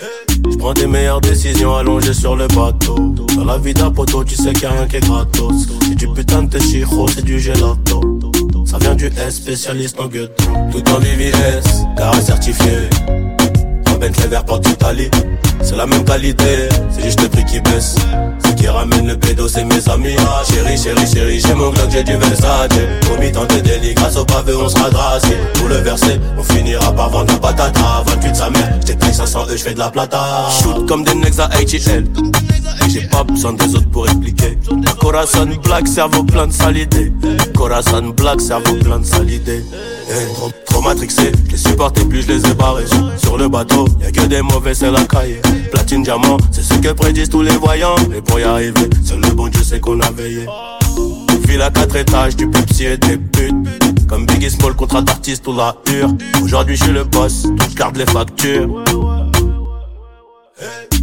[0.49, 3.15] je prends des meilleures décisions allongées sur le bateau.
[3.35, 5.67] Dans la vie d'un poteau, tu sais qu'il y a rien qui est gratos.
[5.81, 8.19] C'est du putain de chiro, c'est du gelato.
[8.65, 10.29] Ça vient du S, spécialiste en gueule.
[10.71, 12.89] Tout en VVS, carré certifié.
[13.87, 15.09] Un Bentley vert porte d'Italie.
[15.65, 17.95] C'est la même qualité, c'est juste le prix qui baisse.
[18.45, 20.15] Ce qui ramène le pédo, c'est mes amis.
[20.19, 22.69] Ah, chérie, chérie, chérie, j'ai mon Glock, j'ai du Versace.
[23.01, 25.35] Promis tant de délit, grâce au pavé, on sera gracié.
[25.55, 28.03] Pour le verser, on finira par vendre la patata.
[28.05, 30.19] 28 sa mère, payé 500 E, j'fais de la plata.
[30.61, 31.49] Shoot comme des necks à.
[31.59, 31.67] Et
[32.87, 34.59] J'ai pas besoin des autres pour expliquer.
[34.99, 37.11] Corazon black, cerveau plein de sales idées.
[37.57, 39.31] Corazon black, cerveau plein de sales
[40.65, 42.85] trop, matrixé, je les supportais plus, je les ai barrés.
[43.17, 45.41] Sur le bateau, y'a que des mauvais, c'est la cahier.
[45.71, 47.95] Platine, diamant, c'est ce que prédisent tous les voyants.
[48.09, 50.45] Mais pour y arriver, seul le bon Dieu sait qu'on a veillé.
[51.47, 53.55] Ville à quatre étages, du Pepsi et des putes.
[54.07, 56.09] Comme Biggie Small, contrat d'artiste ou la hure.
[56.43, 58.83] Aujourd'hui, je suis le boss, donc je garde les factures.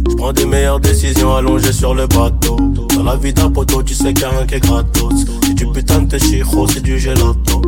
[0.09, 2.57] Je prends des meilleures décisions allongées sur le bateau.
[2.95, 5.25] Dans la vie d'un poteau, tu sais qu'il y a qui est gratos.
[5.43, 7.61] C'est du putain de chiro, c'est du gelato.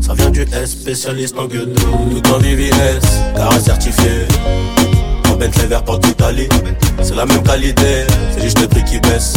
[0.00, 1.72] Ça vient du S, spécialiste en gueule.
[1.72, 3.00] Tout en VVS,
[3.36, 4.26] carré certifié.
[5.28, 6.48] En Bentley vert porte d'Italie.
[7.02, 9.34] C'est la même qualité, c'est juste le prix qui baisse.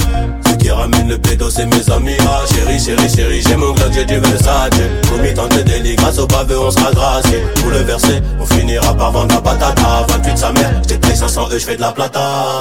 [0.47, 2.17] Ce qui ramène le pédo, c'est mes amis.
[2.21, 4.69] Ah, chérie, chérie, chérie, j'ai mon j'ai du Versace.
[5.03, 7.43] Promis tant de délit, grâce au pavé, on sera gracié.
[7.61, 10.05] Pour le verser, on finira par vendre la patata.
[10.09, 12.59] 28 sa mère, j't'ai payé 500 E, j'fais de la plata.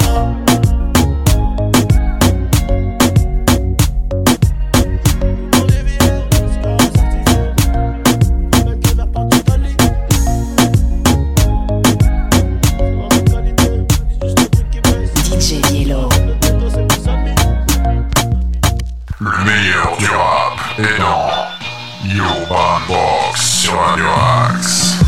[20.79, 24.05] Est dans Urban Box sur Radio
[24.51, 24.99] Axe.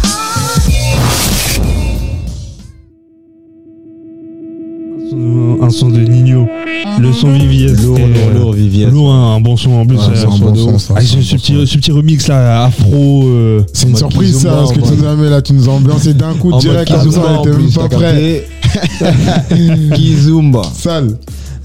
[5.62, 6.47] Un son de Nino.
[7.01, 7.83] Le son VVS.
[7.83, 8.91] Lourd, lourd, euh, lourd, VVS.
[8.91, 9.97] Lourd, un, un bon son en plus.
[9.97, 10.95] Ouais, euh, c'est un bon son.
[10.97, 13.25] Ah, ce, ce petit, ce petit remix là, afro.
[13.25, 15.73] euh, C'est une surprise, ça, parce que tu nous as mis là, tu nous as
[15.73, 18.47] ambiancé d'un coup En direct comme ça, on était même pas prêt.
[19.95, 20.62] Kizumba.
[20.75, 21.17] Sale.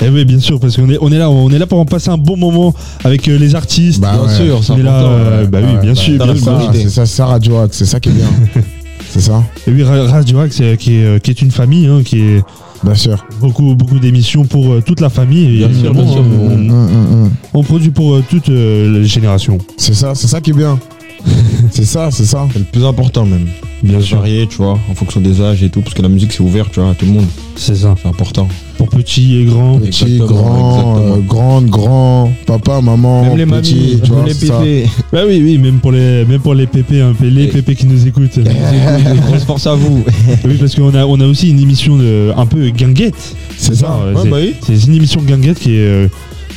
[0.02, 1.86] Eh oui, bien sûr, parce qu'on est, on est là, on est là pour en
[1.86, 2.74] passer un bon moment
[3.04, 4.00] avec euh, les artistes.
[4.00, 4.36] Bah Bien ouais.
[4.48, 5.12] sûr, c'est on est là, important.
[5.14, 6.36] euh, bah oui, bien bah, sûr, dans bien.
[6.36, 6.62] Ça.
[6.74, 8.28] C'est ça, c'est ça Radio Axe, c'est ça qui est bien.
[9.10, 12.02] c'est ça, Et oui, Ra- Radio Axe, euh, qui est, qui est une famille, hein,
[12.06, 12.44] qui est
[12.84, 13.26] bien sûr.
[13.42, 15.58] beaucoup, beaucoup d'émissions pour euh, toute la famille.
[15.58, 17.32] Bien sûr, bien sûr, on, Hum, hum, hum.
[17.54, 19.58] on produit pour euh, toutes euh, les générations.
[19.76, 20.80] C'est ça, c'est ça qui est bien.
[21.72, 22.48] c'est ça, c'est ça.
[22.54, 23.48] C'est le plus important même.
[23.82, 26.34] Bien sûr, Varié, tu vois, en fonction des âges et tout, parce que la musique
[26.34, 27.26] c'est ouvert, tu vois, à tout le monde.
[27.56, 27.96] c'est ça.
[28.02, 28.48] C'est important.
[28.78, 29.80] Pour petits et grands.
[29.80, 34.48] Petit, grand, euh, grande, grand, papa, maman, même les petit, mamies, tu vois, les c'est
[34.48, 34.60] ça.
[34.60, 34.90] pépés.
[35.14, 38.06] Bah oui, oui, même pour les, même pour les pépés, hein, les pépés qui nous
[38.06, 38.40] écoutent.
[39.28, 40.04] Grosse force à vous.
[40.46, 43.36] oui, parce qu'on a, on a aussi une émission de, un peu guinguette.
[43.58, 43.98] C'est ça.
[43.98, 44.56] Ouais, c'est, bah oui.
[44.62, 46.08] c'est une émission guinguette qui est euh,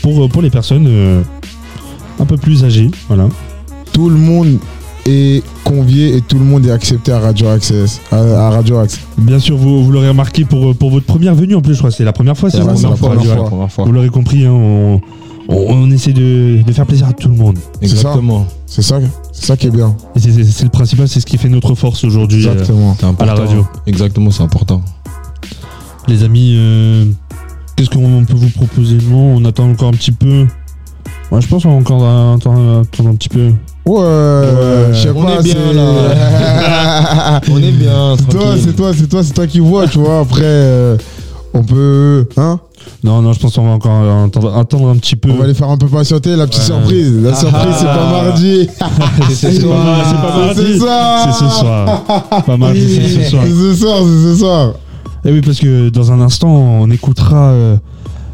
[0.03, 1.23] pour, pour les personnes euh,
[2.19, 2.91] un peu plus âgées.
[3.09, 3.29] Voilà.
[3.93, 4.59] Tout le monde
[5.07, 9.01] est convié et tout le monde est accepté à Radio Access, à, à Radio Axe.
[9.19, 11.91] Bien sûr, vous, vous l'aurez remarqué pour, pour votre première venue en plus, je crois.
[11.91, 13.85] C'est la première fois, c'est la pour première Radio fois.
[13.85, 15.01] Vous l'aurez compris, hein, on,
[15.49, 17.59] on, on essaie de, de faire plaisir à tout le monde.
[17.81, 18.15] C'est ça.
[18.67, 19.01] C'est ça,
[19.33, 19.95] ça qui est bien.
[20.17, 22.97] C'est- le principal, c'est ce qui fait notre force aujourd'hui euh, Exactement.
[23.19, 23.67] À la radio.
[23.87, 24.81] Exactement, c'est important.
[26.09, 27.05] Les amis, euh,
[27.77, 28.99] qu'est-ce qu'on peut vous proposer?
[29.11, 30.47] Non, on attend encore un petit peu.
[31.31, 33.53] Ouais, je pense qu'on va encore attendre un petit peu.
[33.85, 35.39] Ouais, je sais On pas.
[35.41, 37.41] est bien, c'est- là.
[37.51, 40.21] On est bien, C'est toi, c'est toi, c'est toi, c'est toi qui vois, tu vois.
[40.21, 40.97] Après, euh,
[41.53, 42.61] on peut, hein?
[43.05, 45.31] Non, non, je pense qu'on va encore attendre, attendre un petit peu.
[45.31, 46.67] On va les faire un peu patienter, la petite Ouais.
[46.67, 47.13] surprise.
[47.23, 47.35] La Ah.
[47.37, 48.69] surprise, c'est pas mardi.
[49.35, 50.63] C'est ce soir, c'est pas mardi.
[50.65, 51.27] C'est ce soir.
[51.27, 52.43] C'est ce soir.
[52.47, 53.43] Pas mardi, c'est ce soir.
[53.47, 54.73] C'est ce soir, c'est ce soir.
[55.25, 57.77] Et oui, parce que dans un instant, on écoutera euh,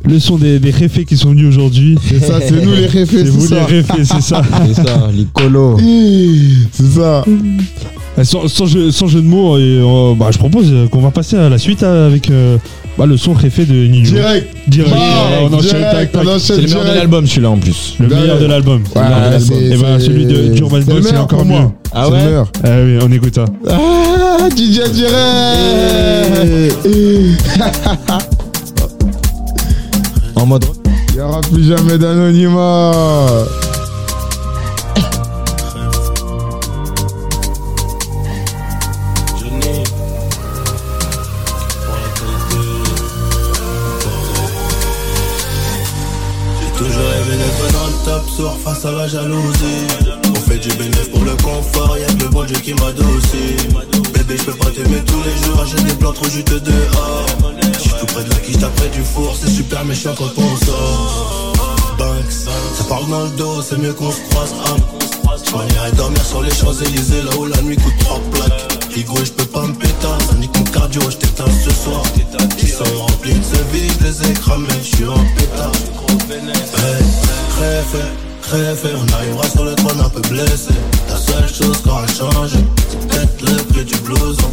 [0.04, 1.96] le son des, des réfés qui sont venus aujourd'hui.
[2.06, 3.56] C'est ça, c'est nous les réfés, C'est vous ça.
[3.68, 4.42] les réfés, c'est ça.
[4.66, 5.76] C'est ça, les colos.
[6.72, 7.24] C'est ça.
[7.26, 11.00] Euh, Sans, sans jeu, sans jeu de mots, et, euh, bah, je propose euh, qu'on
[11.00, 12.56] va passer à la suite euh, avec euh,
[12.98, 14.10] bah, le son réfé de Nino.
[14.10, 14.48] Direct.
[14.66, 14.90] Direct.
[14.90, 15.00] Bam,
[15.42, 16.22] on enchaîne, direct, tac, tac.
[16.24, 16.98] on enchaîne C'est le meilleur de direct.
[17.00, 17.94] l'album, celui-là en plus.
[18.00, 18.82] Le meilleur de l'album.
[18.96, 19.02] Ouais,
[19.38, 21.54] c'est- Et ben c'est- celui de d'Urban Box, c'est encore mieux.
[21.92, 22.42] Ah C'est ouais.
[22.64, 23.44] Ah oui, on écoute ça.
[23.68, 25.08] Ah, DJ direct.
[30.48, 30.64] Mode.
[31.10, 32.92] Il n'y aura plus jamais d'anonymat.
[46.56, 49.86] J'ai toujours rêvé d'être dans le top sur face à la jalousie.
[50.30, 53.56] On fait du bénéfice pour le confort, y'a que le bon Dieu qui m'adoucit.
[54.28, 57.26] Bébé, je peux pas t'aimer tous les jours, j'ai des plans trop juteux dehors.
[57.78, 61.54] J'suis tout près de la quiche, après du four, c'est super méchant quand on sort.
[61.98, 64.52] Banks, ça parle dans le dos, c'est mieux qu'on se croise.
[64.66, 64.82] âme.
[65.46, 68.78] Je m'en irai dormir sur les Champs-Élysées, là où la nuit coûte trois plaques.
[68.94, 69.94] Higo, je peux pas me péter,
[70.28, 72.02] ça nique mon cardio, je t'éteins ce soir.
[72.60, 75.72] Ils sont remplis de ce vide, les ai cramés, je suis en pétard.
[76.30, 77.02] Hey,
[77.60, 78.04] Réfé,
[78.46, 80.74] réfé, on arrivera sur le trône un peu blessé.
[81.08, 82.58] La seule chose qui aura changé,
[82.88, 83.08] c'est.
[83.08, 84.50] Peut-être le prix du blouson,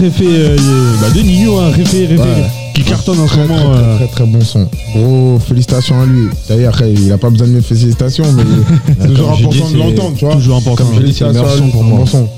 [0.00, 0.56] réfé euh,
[1.00, 2.50] bah, de Nino, un réfé, réfé Ouais.
[2.74, 3.72] qui cartonne en ce Très, très, moment.
[3.74, 4.68] très, euh, très, très bon son.
[4.94, 6.28] Gros félicitations à lui.
[6.48, 8.42] D'ailleurs, après, il a pas besoin de mes félicitations, mais
[9.00, 10.34] c'est toujours important dit, de c'est l'entendre, tu vois.
[10.36, 10.84] toujours important.
[10.86, 11.98] Comme dit, c'est le meilleur félicitations à son lui, pour moi.
[11.98, 12.28] bon son.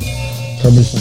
[0.61, 0.99] Très bon son.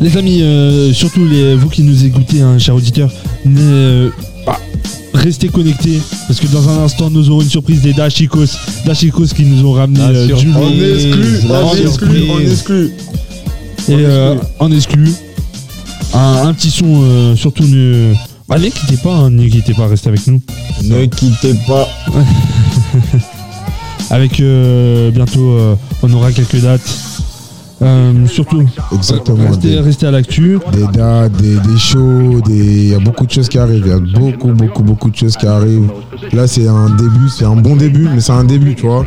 [0.00, 3.10] Les amis, euh, surtout les, vous qui nous écoutez, hein, chers auditeurs,
[3.44, 4.10] ne- euh,
[4.46, 4.58] bah,
[5.14, 8.46] restez connectés parce que dans un instant, nous aurons une surprise des Dashikos.
[8.84, 10.54] Dashikos qui nous ont ramené La euh, du surprise.
[10.56, 12.24] On exclut, la on exclut, surprise.
[12.30, 12.90] on exclut.
[13.88, 15.10] Et euh, en exclu,
[16.14, 18.14] un, un petit son, euh, surtout ne.
[18.48, 20.40] Bah, ne quittez pas, hein, ne quittez pas, restez avec nous.
[20.84, 21.88] Ne quittez pas.
[24.10, 25.56] Avec euh, bientôt,
[26.02, 26.80] on aura quelques dates.
[28.28, 28.62] Surtout,
[28.94, 29.48] Exactement.
[29.48, 30.58] restez, Des, restez à l'actu.
[30.72, 32.54] des dates, des, des shows, des-
[32.84, 33.82] il y a beaucoup de choses qui arrivent.
[33.86, 35.90] Il y a beaucoup, beaucoup, beaucoup de choses qui arrivent.
[36.32, 39.04] Là, c'est un début, c'est un bon début, mais c'est un début, tu vois.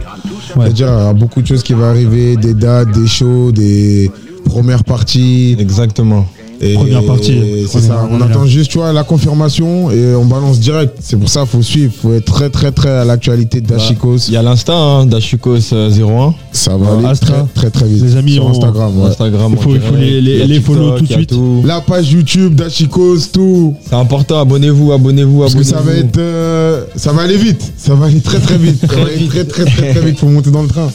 [0.53, 4.11] C'est-à-dire, il y a beaucoup de choses qui vont arriver, des dates, des shows, des
[4.45, 5.55] premières parties.
[5.59, 6.25] Exactement.
[6.61, 7.37] Et Première partie.
[7.69, 8.07] C'est ça.
[8.09, 10.95] on attend juste, tu vois, la confirmation et on balance direct.
[11.01, 11.93] C'est pour ça qu'il faut suivre.
[12.01, 14.29] Faut être très, très, très à l'actualité de Dashikos.
[14.29, 16.33] Il y a l'insta, hein, Dashikos euh, 01.
[16.53, 17.45] Ça va Euh, aller Astra.
[17.53, 18.01] très, très, très vite.
[18.03, 18.97] Les amis, sur on- Instagram.
[19.01, 19.07] ouais.
[19.09, 19.51] Instagram.
[19.51, 21.29] Il faut- les- follow tout de suite.
[21.31, 21.61] tout.
[21.65, 23.75] La page YouTube Dashikos, tout.
[23.85, 25.77] C'est important, abonnez-vous, abonnez-vous, Parce que abonnez-vous.
[25.77, 27.73] ça va être, euh, ça va aller vite.
[27.75, 28.79] Ça va aller très, très vite.
[28.79, 30.19] Ça va aller très, très, très, très vite.
[30.19, 30.89] Faut monter dans le train.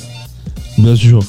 [0.79, 1.21] Bien sûr.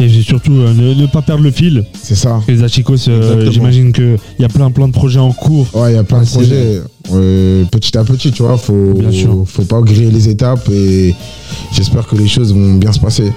[0.00, 1.84] Et surtout, euh, ne, ne pas perdre le fil.
[2.00, 2.40] C'est ça.
[2.46, 5.66] Les Achikos, euh, j'imagine qu'il y a plein, plein de projets en cours.
[5.74, 6.80] Ouais, il y a plein de Ah, projets.
[7.12, 9.44] Euh, petit à petit, tu vois, faut, Bien sûr.
[9.46, 11.14] faut pas griller les étapes et
[11.72, 13.32] j'espère que les choses vont bien se passer.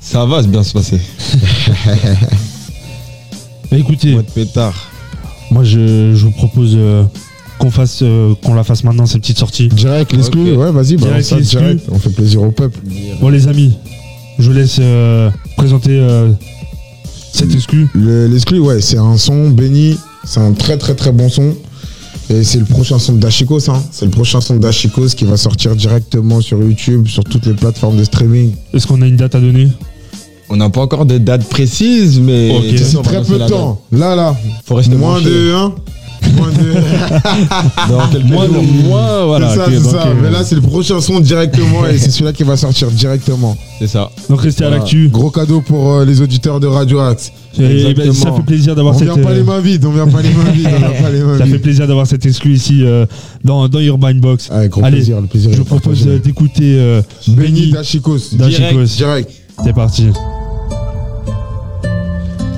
[0.00, 1.00] Ça va bien se passer.
[3.72, 4.74] Écoutez, Mode pétard.
[5.50, 7.02] moi je, je vous propose euh,
[7.58, 9.68] qu'on fasse, euh, qu'on la fasse maintenant, ces petites sorties.
[9.68, 11.84] Direct, l'exclu, ouais, vas-y, balance Direct, direct.
[11.90, 12.78] On fait plaisir au peuple.
[13.20, 13.76] Bon les amis,
[14.38, 16.30] je vous laisse euh, présenter euh,
[17.32, 17.88] cet exclu.
[17.94, 19.96] Le- L'exclu, ouais, c'est un son béni.
[20.24, 21.54] C'est un très, très, très bon son.
[22.30, 23.82] Et c'est le prochain son de Dashikos, hein.
[23.90, 27.52] C'est le prochain son de Dashikos qui va sortir directement sur YouTube, sur toutes les
[27.52, 28.52] plateformes de streaming.
[28.72, 29.68] Est-ce qu'on a une date à donner?
[30.48, 33.80] On n'a pas encore de date précise, mais C'est très peu de temps.
[33.92, 34.36] Là, là.
[34.64, 35.24] Faut rester Moins branché.
[35.30, 35.74] de 1.
[36.36, 36.74] Moins de.
[37.90, 38.62] Dans quelques Moi, jours.
[38.84, 39.50] moi, voilà.
[39.50, 40.06] c'est ça, c'est ça.
[40.06, 43.56] euh, Mais là, c'est le prochain son directement et c'est celui-là qui va sortir directement.
[43.78, 44.10] C'est ça.
[44.28, 45.08] donc restez à l'actu.
[45.08, 47.32] Gros cadeau pour euh, les auditeurs de Radio Axe.
[47.58, 49.08] Et, ben, ça fait plaisir d'avoir On cette.
[49.12, 51.10] vient pas euh, les mains vides, on vient pas les mains vides, on vient pas
[51.10, 53.06] les mains ça fait plaisir d'avoir cet exclu ici euh,
[53.44, 54.50] dans, dans Urban Box.
[54.50, 55.52] Avec gros Allez, plaisir, le plaisir.
[55.52, 56.18] Je vous propose partagé.
[56.18, 58.18] d'écouter euh, Benny Dashikos.
[58.32, 58.96] Dashikos.
[58.96, 59.30] Direct.
[59.62, 60.08] C'est parti.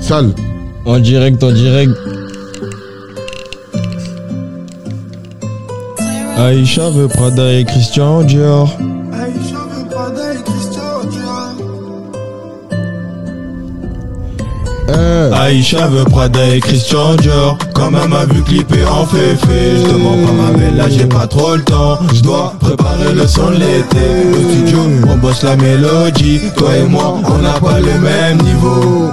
[0.00, 0.32] Sale.
[0.86, 1.92] En direct, en direct.
[6.36, 8.76] Aïcha veut Prada et Christian Dior.
[14.90, 17.56] Euh, Aïcha veut Prada et Christian Dior.
[17.74, 19.76] Quand même a vu clipper en féfé.
[19.88, 21.98] Je mens pas ma belle là j'ai pas trop le temps.
[22.12, 24.06] Je dois préparer le son de l'été.
[24.30, 24.78] Au studio
[25.08, 26.40] on bosse la mélodie.
[26.56, 29.10] Toi et moi on n'a pas le même niveau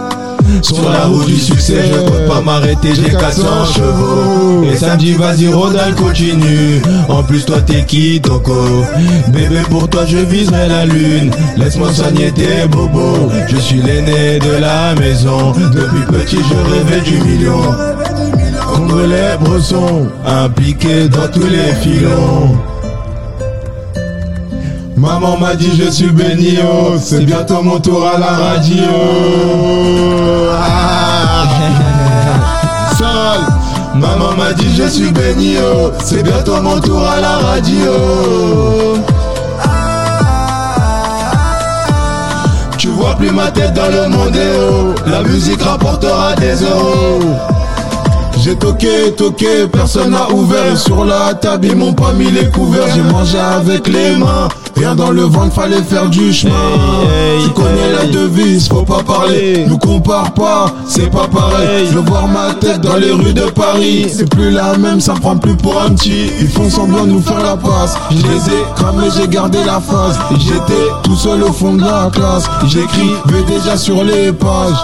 [0.62, 3.44] sur la route du succès, je peux pas m'arrêter, j'ai 400
[3.76, 4.64] chevaux.
[4.64, 6.82] Et samedi, vas-y, Rodal continue.
[7.10, 8.84] En plus, toi, t'es qui, Toko?
[9.28, 11.32] Bébé, pour toi, je viserai la lune.
[11.58, 13.32] Laisse-moi soigner tes bobos.
[13.48, 15.52] Je suis l'aîné de la maison.
[15.52, 17.62] Depuis petit, je rêvais du million.
[18.74, 22.58] Congolais, bresson, impliqué dans tous les filons.
[24.96, 28.84] Maman m'a dit je suis béni, oh, c'est bientôt mon tour à la radio.
[30.54, 31.46] Ah.
[32.98, 33.42] Sale.
[33.96, 37.92] Maman m'a dit je suis béni, oh, c'est bientôt mon tour à la radio.
[42.78, 47.20] Tu vois plus ma tête dans le monde, eh oh, la musique rapportera des euros.
[48.44, 50.78] J'ai toqué, toqué, personne n'a ouvert.
[50.78, 52.88] Sur la table, ils m'ont pas mis les couverts.
[52.94, 54.50] J'ai mangé avec les mains.
[54.84, 56.52] Rien dans le ventre, fallait faire du chemin.
[57.42, 59.64] tu connais la devise, faut pas parler.
[59.66, 61.88] Nous compare pas, c'est pas pareil.
[61.90, 64.08] Je voir ma tête dans les rues de Paris.
[64.14, 66.30] C'est plus la même, ça prend plus pour un petit.
[66.42, 67.96] Ils font semblant de nous faire la passe.
[68.12, 70.18] Je les ai cramés, j'ai gardé la face.
[70.32, 72.44] J'étais tout seul au fond de la classe.
[72.68, 74.84] J'écrivais déjà sur les pages.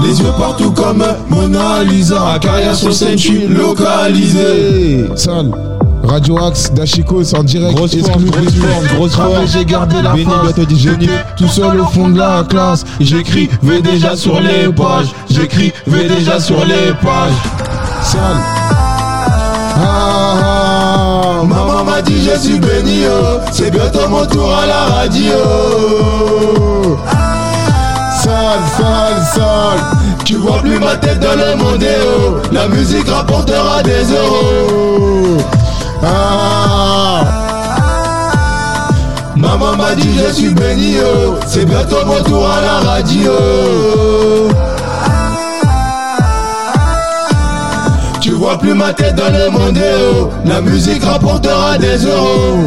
[0.00, 2.38] Les yeux partout comme Mona Lisa.
[2.40, 5.06] Carrière sur scène, je suis localisé.
[5.16, 5.50] Sale.
[6.10, 7.76] Radio Axe, Dashikos en direct.
[7.76, 8.24] Grosse force,
[8.96, 9.52] grosse force.
[9.52, 10.66] J'ai gardé la Béni, face.
[10.74, 11.06] J'étais
[11.36, 12.84] tout seul au fond de la classe.
[12.98, 15.06] J'écrivais déjà sur les pages.
[15.30, 17.32] J'écrivais déjà sur les pages.
[18.02, 18.20] Sale.
[19.76, 23.38] Ah, ah, Maman m'a dit je suis béni, oh.
[23.52, 25.38] c'est bientôt mon tour à la radio.
[28.20, 29.80] Sale, sale, sale.
[30.24, 32.38] Tu vois plus ma tête dans le monde, eh oh.
[32.50, 35.38] la musique rapportera des euros.
[36.02, 37.24] Ah,
[39.36, 41.34] Maman m'a dit je suis béni, oh.
[41.46, 43.32] c'est bientôt mon tour à la radio.
[48.20, 50.30] Tu vois plus ma tête dans le monde, oh.
[50.44, 52.58] la musique rapportera des euros.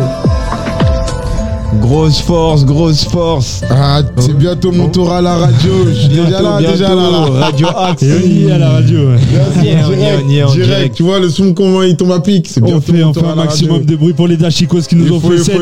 [1.81, 3.61] Grosse force, grosse force.
[3.69, 5.71] ah, c'est bientôt mon tour à la radio.
[5.87, 7.09] Je suis déjà là, Bientôt, déjà là.
[7.39, 8.03] Radio Axe.
[8.03, 8.99] Et on y est à la radio.
[9.09, 9.17] ouais.
[9.57, 10.95] On y est, on y est, on y est en direct, direct.
[10.95, 12.47] tu vois le son comment il tombe à pic.
[12.47, 13.91] C'est On bientôt fait, on un maximum radio.
[13.91, 15.55] de bruit pour les Dashikos qui nous ont faut, fait cette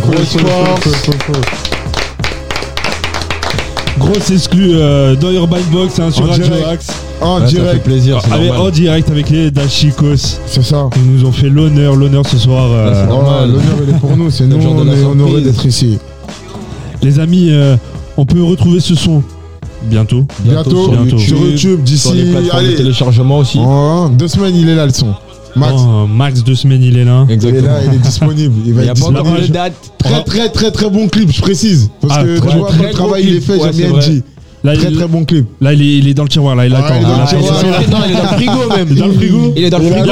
[0.00, 1.75] Grosse force.
[4.10, 6.66] Grosse exclue euh, dans Urban Box hein, sur En Radio direct.
[6.68, 6.86] Axe.
[7.20, 7.84] En Ouais, ça fait direct.
[7.84, 8.66] plaisir, c'est Avec- normal.
[8.66, 10.38] en direct avec les Dashikos.
[10.46, 10.88] C'est ça.
[10.96, 12.68] Ils nous ont fait l'honneur, l'honneur ce soir.
[12.70, 13.48] euh, c'est normal.
[13.50, 15.44] L'honneur il est pour nous, c'est nous, jour de on la est honorés surprise.
[15.46, 15.98] d'être ici.
[17.02, 17.76] les amis, euh,
[18.16, 19.22] on peut retrouver ce son
[19.84, 20.24] bientôt.
[20.40, 21.18] Bientôt, sur Bientôt.
[21.18, 22.30] sur YouTube sur les d'ici.
[22.32, 23.58] plateformes de Allez, téléchargement aussi.
[23.58, 25.14] en deux semaines, il est là le son.
[25.56, 27.26] Max, Oh, max deux semaines, il est là.
[27.28, 28.54] il est là, il est disponible.
[28.66, 29.48] Il va Il n'y a être pas encore disponible.
[29.48, 29.72] de date.
[29.98, 31.90] Très très très très bon clip, je précise.
[32.00, 33.98] Parce Ah, que très, tu vois, très le travail il est fait, Ouais, j'aime bien
[34.00, 34.22] dit.
[34.64, 35.46] Là, Très il, très bon clip.
[35.60, 36.56] là, il, est, il est dans le tiroir.
[36.56, 36.94] Là, il Ah, attend.
[36.96, 38.76] il est dans le Là, tiroir, il est dans- Non, il est dans le frigo
[38.76, 38.94] même.
[38.96, 40.06] Dans le frigo Il est dans le frigo.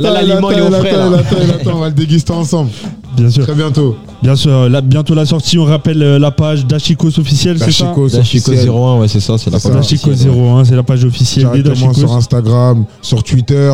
[0.00, 0.10] là.
[0.14, 1.70] l'aliment, il est au il frais.
[1.72, 2.70] On va le déguster ensemble.
[3.16, 3.44] Bien sûr.
[3.44, 3.96] Très bientôt.
[4.20, 4.68] Bien sûr.
[4.68, 5.58] Là, bientôt la sortie.
[5.58, 7.84] On rappelle euh, la page Dashikos officielle, c'est ça?
[7.84, 8.68] Dashikos Dashiko officiel.
[8.70, 10.16] 01, ouais, c'est ça, c'est la page officielle.
[10.16, 12.12] 01, c'est la page officielle des Directement sur.
[12.12, 13.72] Instagram, sur Twitter,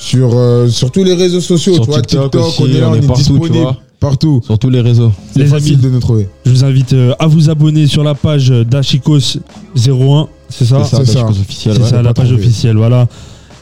[0.00, 1.74] sur, euh, sur tous les réseaux sociaux.
[1.74, 3.28] Sur tu vois, TikTok TikTok, aussi, on est là, on on est est partout, tu
[3.30, 3.56] disponible.
[3.58, 3.76] vois.
[4.00, 4.40] Partout.
[4.44, 5.12] Sur tous les réseaux.
[5.32, 5.82] C'est Les facile amis.
[5.82, 6.26] de nous trouver.
[6.46, 9.36] Je vous invite euh, à vous abonner sur la page Dashikos
[9.76, 10.26] 01.
[10.48, 10.82] C'est ça?
[10.84, 11.20] C'est ça, c'est ça.
[11.22, 11.74] Dashiko officiel.
[11.76, 11.88] C'est ouais.
[11.90, 12.42] ça, la page trouvé.
[12.42, 12.76] officielle.
[12.78, 13.06] Voilà.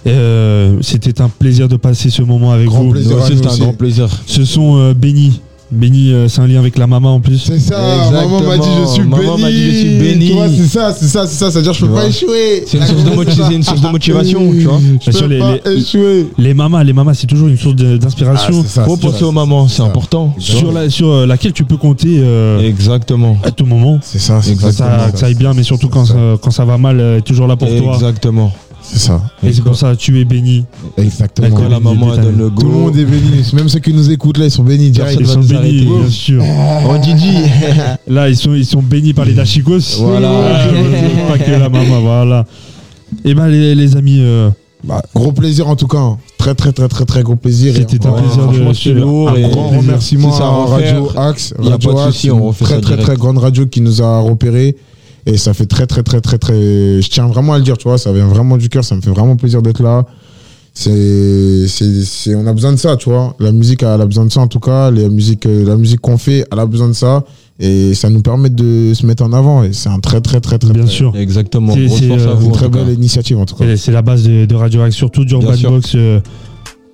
[0.07, 2.93] Et, euh, C'était un plaisir de passer ce moment avec Grand vous.
[2.93, 3.11] plaisir.
[3.17, 3.61] Nous à aussi, nous c'était un aussi.
[3.61, 4.09] grand plaisir.
[4.27, 5.41] Ce sont euh, bénis.
[5.71, 7.37] Béni, euh, c'est un lien avec la maman en plus.
[7.39, 8.41] C'est ça, Exactement.
[8.41, 9.43] maman m'a dit je suis Maman béni.
[9.43, 10.27] m'a dit, je suis béni.
[10.29, 11.51] Tu vois, c'est ça, c'est ça, c'est ça.
[11.51, 12.65] C'est-à-dire je peux pas échouer.
[12.67, 14.81] C'est une source de c'est une source de motivation, tu vois.
[15.05, 16.27] Je Bien peux les- pas les- échouer.
[16.39, 19.33] Les mamas, les mamas, c'est toujours une source de- Ah, d'inspiration ça, Faut penser aux
[19.33, 20.35] mamans, c'est important.
[20.39, 23.37] sur, la, sur euh, laquelle tu peux compter euh, Exactement.
[23.45, 23.99] à tout moment.
[24.03, 26.79] C'est ça, c'est ça, que ça aille bien, mais surtout quand ça, quand ça va
[26.79, 27.93] mal, toujours là pour toi.
[27.95, 28.53] Exactement.
[28.91, 29.23] C'est ça.
[29.43, 30.65] Et c'est pour ça tu es béni.
[30.97, 31.55] Exactement.
[31.57, 32.99] Quand la maman elle donne le Tout le monde go.
[32.99, 33.43] est béni.
[33.53, 35.19] Même ceux qui nous écoutent là, ils sont bénis direct.
[35.21, 35.85] Ils sont bénis, arrêter.
[35.85, 36.43] bien sûr.
[36.89, 37.35] Oh Didi.
[38.09, 39.79] Là, ils sont, ils sont bénis par les dachikos.
[40.01, 40.31] Voilà.
[40.31, 42.47] Euh, pas que la maman, voilà.
[43.25, 44.49] Et ben les, les amis, euh,
[44.85, 45.99] Bah, gros plaisir en tout cas.
[45.99, 46.19] hein.
[46.39, 47.75] Très très très très très gros plaisir.
[47.77, 51.53] C'était un plaisir de lourd Un grand remerciement à Radio Axe.
[51.59, 52.27] Radio Axe,
[52.61, 54.77] très très très grande radio qui nous a repéré.
[55.31, 56.55] Et ça fait très très très très très.
[57.03, 58.83] Je tiens vraiment à le dire, tu vois, ça vient vraiment du cœur.
[58.83, 60.07] Ça me fait vraiment plaisir d'être là.
[60.75, 63.35] C'est, c'est, c'est- on a besoin de ça, tu vois.
[63.41, 64.91] La musique, elle a besoin de ça en tout cas.
[64.91, 67.25] Les musiques, euh, la musique qu'on fait, elle a besoin de ça.
[67.61, 69.65] Et ça nous permet de se mettre en avant.
[69.65, 70.73] Et c'est un très très très très.
[70.73, 71.17] Bien très- sûr.
[71.17, 71.75] Exactement.
[71.75, 72.41] C'est- euh.
[72.41, 72.85] Une très cas.
[72.85, 73.77] belle initiative en tout cas.
[73.77, 75.71] C'est la base de, de Radio Axe, surtout d'Urban sûr.
[75.73, 75.93] Box.
[75.97, 76.21] euh,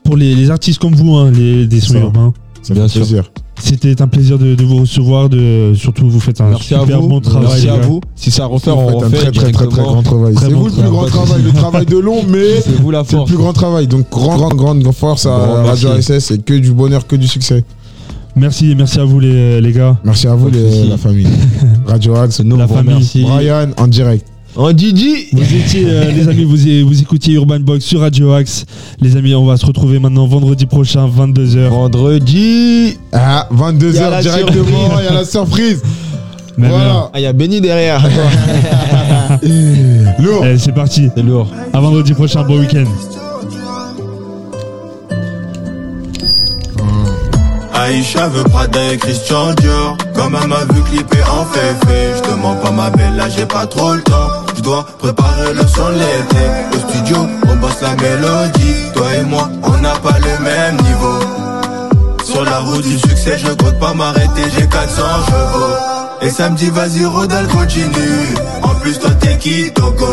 [0.03, 2.01] pour les, les artistes comme vous, hein, les, des sons Ça.
[2.01, 2.32] urbains.
[2.62, 3.01] Ça Bien fait sûr.
[3.03, 3.30] plaisir.
[3.67, 5.29] C'était un plaisir de, de vous recevoir.
[5.31, 7.09] De, surtout, vous faites un Merci à super vous.
[7.09, 7.49] bon travail.
[7.49, 8.01] Merci à vous.
[8.15, 10.35] Si c'est à refaire, Vous on faites un refait très très très très grand travail.
[10.39, 11.43] C'est vous le plus grand travail.
[11.43, 13.31] Le travail de long, mais C'est vous la c'est le force.
[13.31, 13.87] plus grand travail.
[13.87, 16.03] Donc grande grande grande force à Grand Radio merci.
[16.12, 16.25] SS.
[16.27, 17.65] C'est que du bonheur, que du succès.
[18.37, 19.97] Merci, merci à vous les, les gars.
[20.05, 21.27] Merci à vous les- la famille.
[21.87, 22.41] Radio Axe.
[22.41, 23.23] Nous, La famille.
[23.23, 24.27] Brian en direct.
[24.57, 25.27] Oh Didi.
[25.33, 28.65] Vous étiez, euh, les amis, vous, vous écoutiez Urban Box sur Radio Axe.
[29.01, 31.69] Les amis, on va se retrouver maintenant vendredi prochain, 22h.
[31.71, 32.97] Vendredi.
[33.13, 34.99] Ah, Il y a 22h la directement.
[35.01, 35.83] Il y a la surprise.
[36.57, 37.11] Mais Voilà.
[37.13, 38.01] Ah, il y a Benny derrière.
[40.21, 40.45] Lourd.
[40.45, 41.09] Allez, c'est parti.
[41.17, 41.49] C'est lourd.
[41.73, 42.85] À vendredi prochain, bon week-end.
[47.75, 52.35] Aïcha veut Prada et Christian Dior Comme elle m'a vu clipper en féfé Je te
[52.41, 56.45] mens pas ma belle là j'ai pas trop le temps dois préparer le son l'été.
[56.73, 57.17] Au studio
[57.49, 58.75] on bosse la mélodie.
[58.95, 61.19] Toi et moi on n'a pas le même niveau.
[62.25, 65.75] Sur la route du succès je compte pas m'arrêter J'ai 400 chevaux.
[66.23, 68.27] Et samedi vas-y Rodal continue.
[68.62, 70.07] En plus toi t'es qui Togo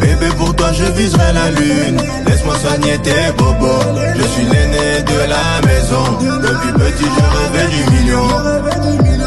[0.00, 2.00] Bébé pour toi je viserai la lune.
[2.26, 3.84] Laisse-moi soigner tes bobos.
[4.16, 6.04] Je suis l'aîné de la maison.
[6.42, 8.28] Depuis petit je rêvais du million.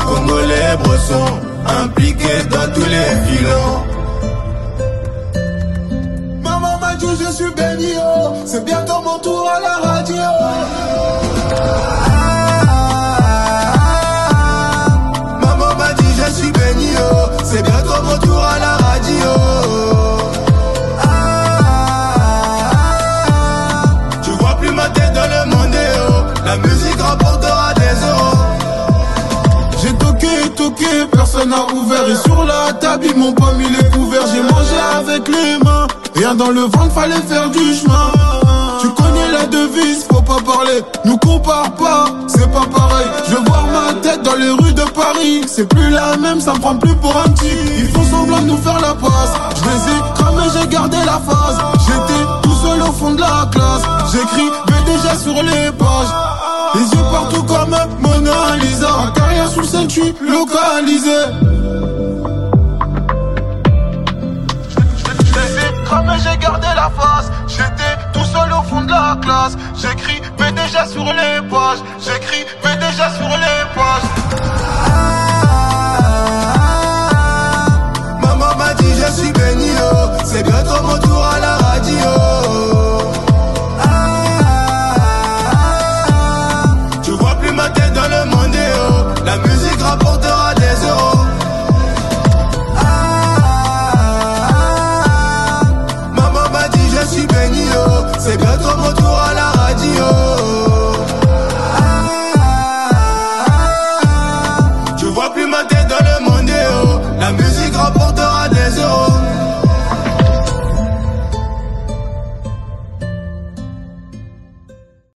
[0.05, 1.39] Congolais bressons
[1.83, 3.90] Impliqués dans tous les filons
[31.73, 34.25] Et sur la table, ils m'ont pas mis les couverts.
[34.33, 35.87] J'ai mangé avec les mains.
[36.15, 38.11] Rien dans le ventre, fallait faire du chemin.
[38.81, 40.81] Tu connais la devise, faut pas parler.
[41.05, 43.07] Nous compare pas, c'est pas pareil.
[43.29, 45.43] Je voir ma tête dans les rues de Paris.
[45.47, 47.55] C'est plus la même, ça me prend plus pour un petit.
[47.77, 49.31] Ils font semblant de nous faire la passe.
[49.55, 51.57] Je les ai cramés, j'ai gardé la phase.
[51.87, 53.83] J'étais tout seul au fond de la classe.
[54.11, 54.51] J'écris
[54.85, 56.30] déjà sur les pages.
[56.73, 58.89] Les yeux partout comme Mona Lisa.
[59.05, 61.21] Ma carrière sous le sein, je localisé.
[66.23, 69.55] J'ai gardé la face, j'étais tout seul au fond de la classe.
[69.75, 71.79] J'écris, mais déjà sur les pages.
[71.99, 74.03] J'écris, mais déjà sur les pages.
[74.85, 76.09] Ah,
[78.21, 79.71] maman m'a dit, je suis béni,
[80.25, 82.50] c'est bientôt mon tour à la radio.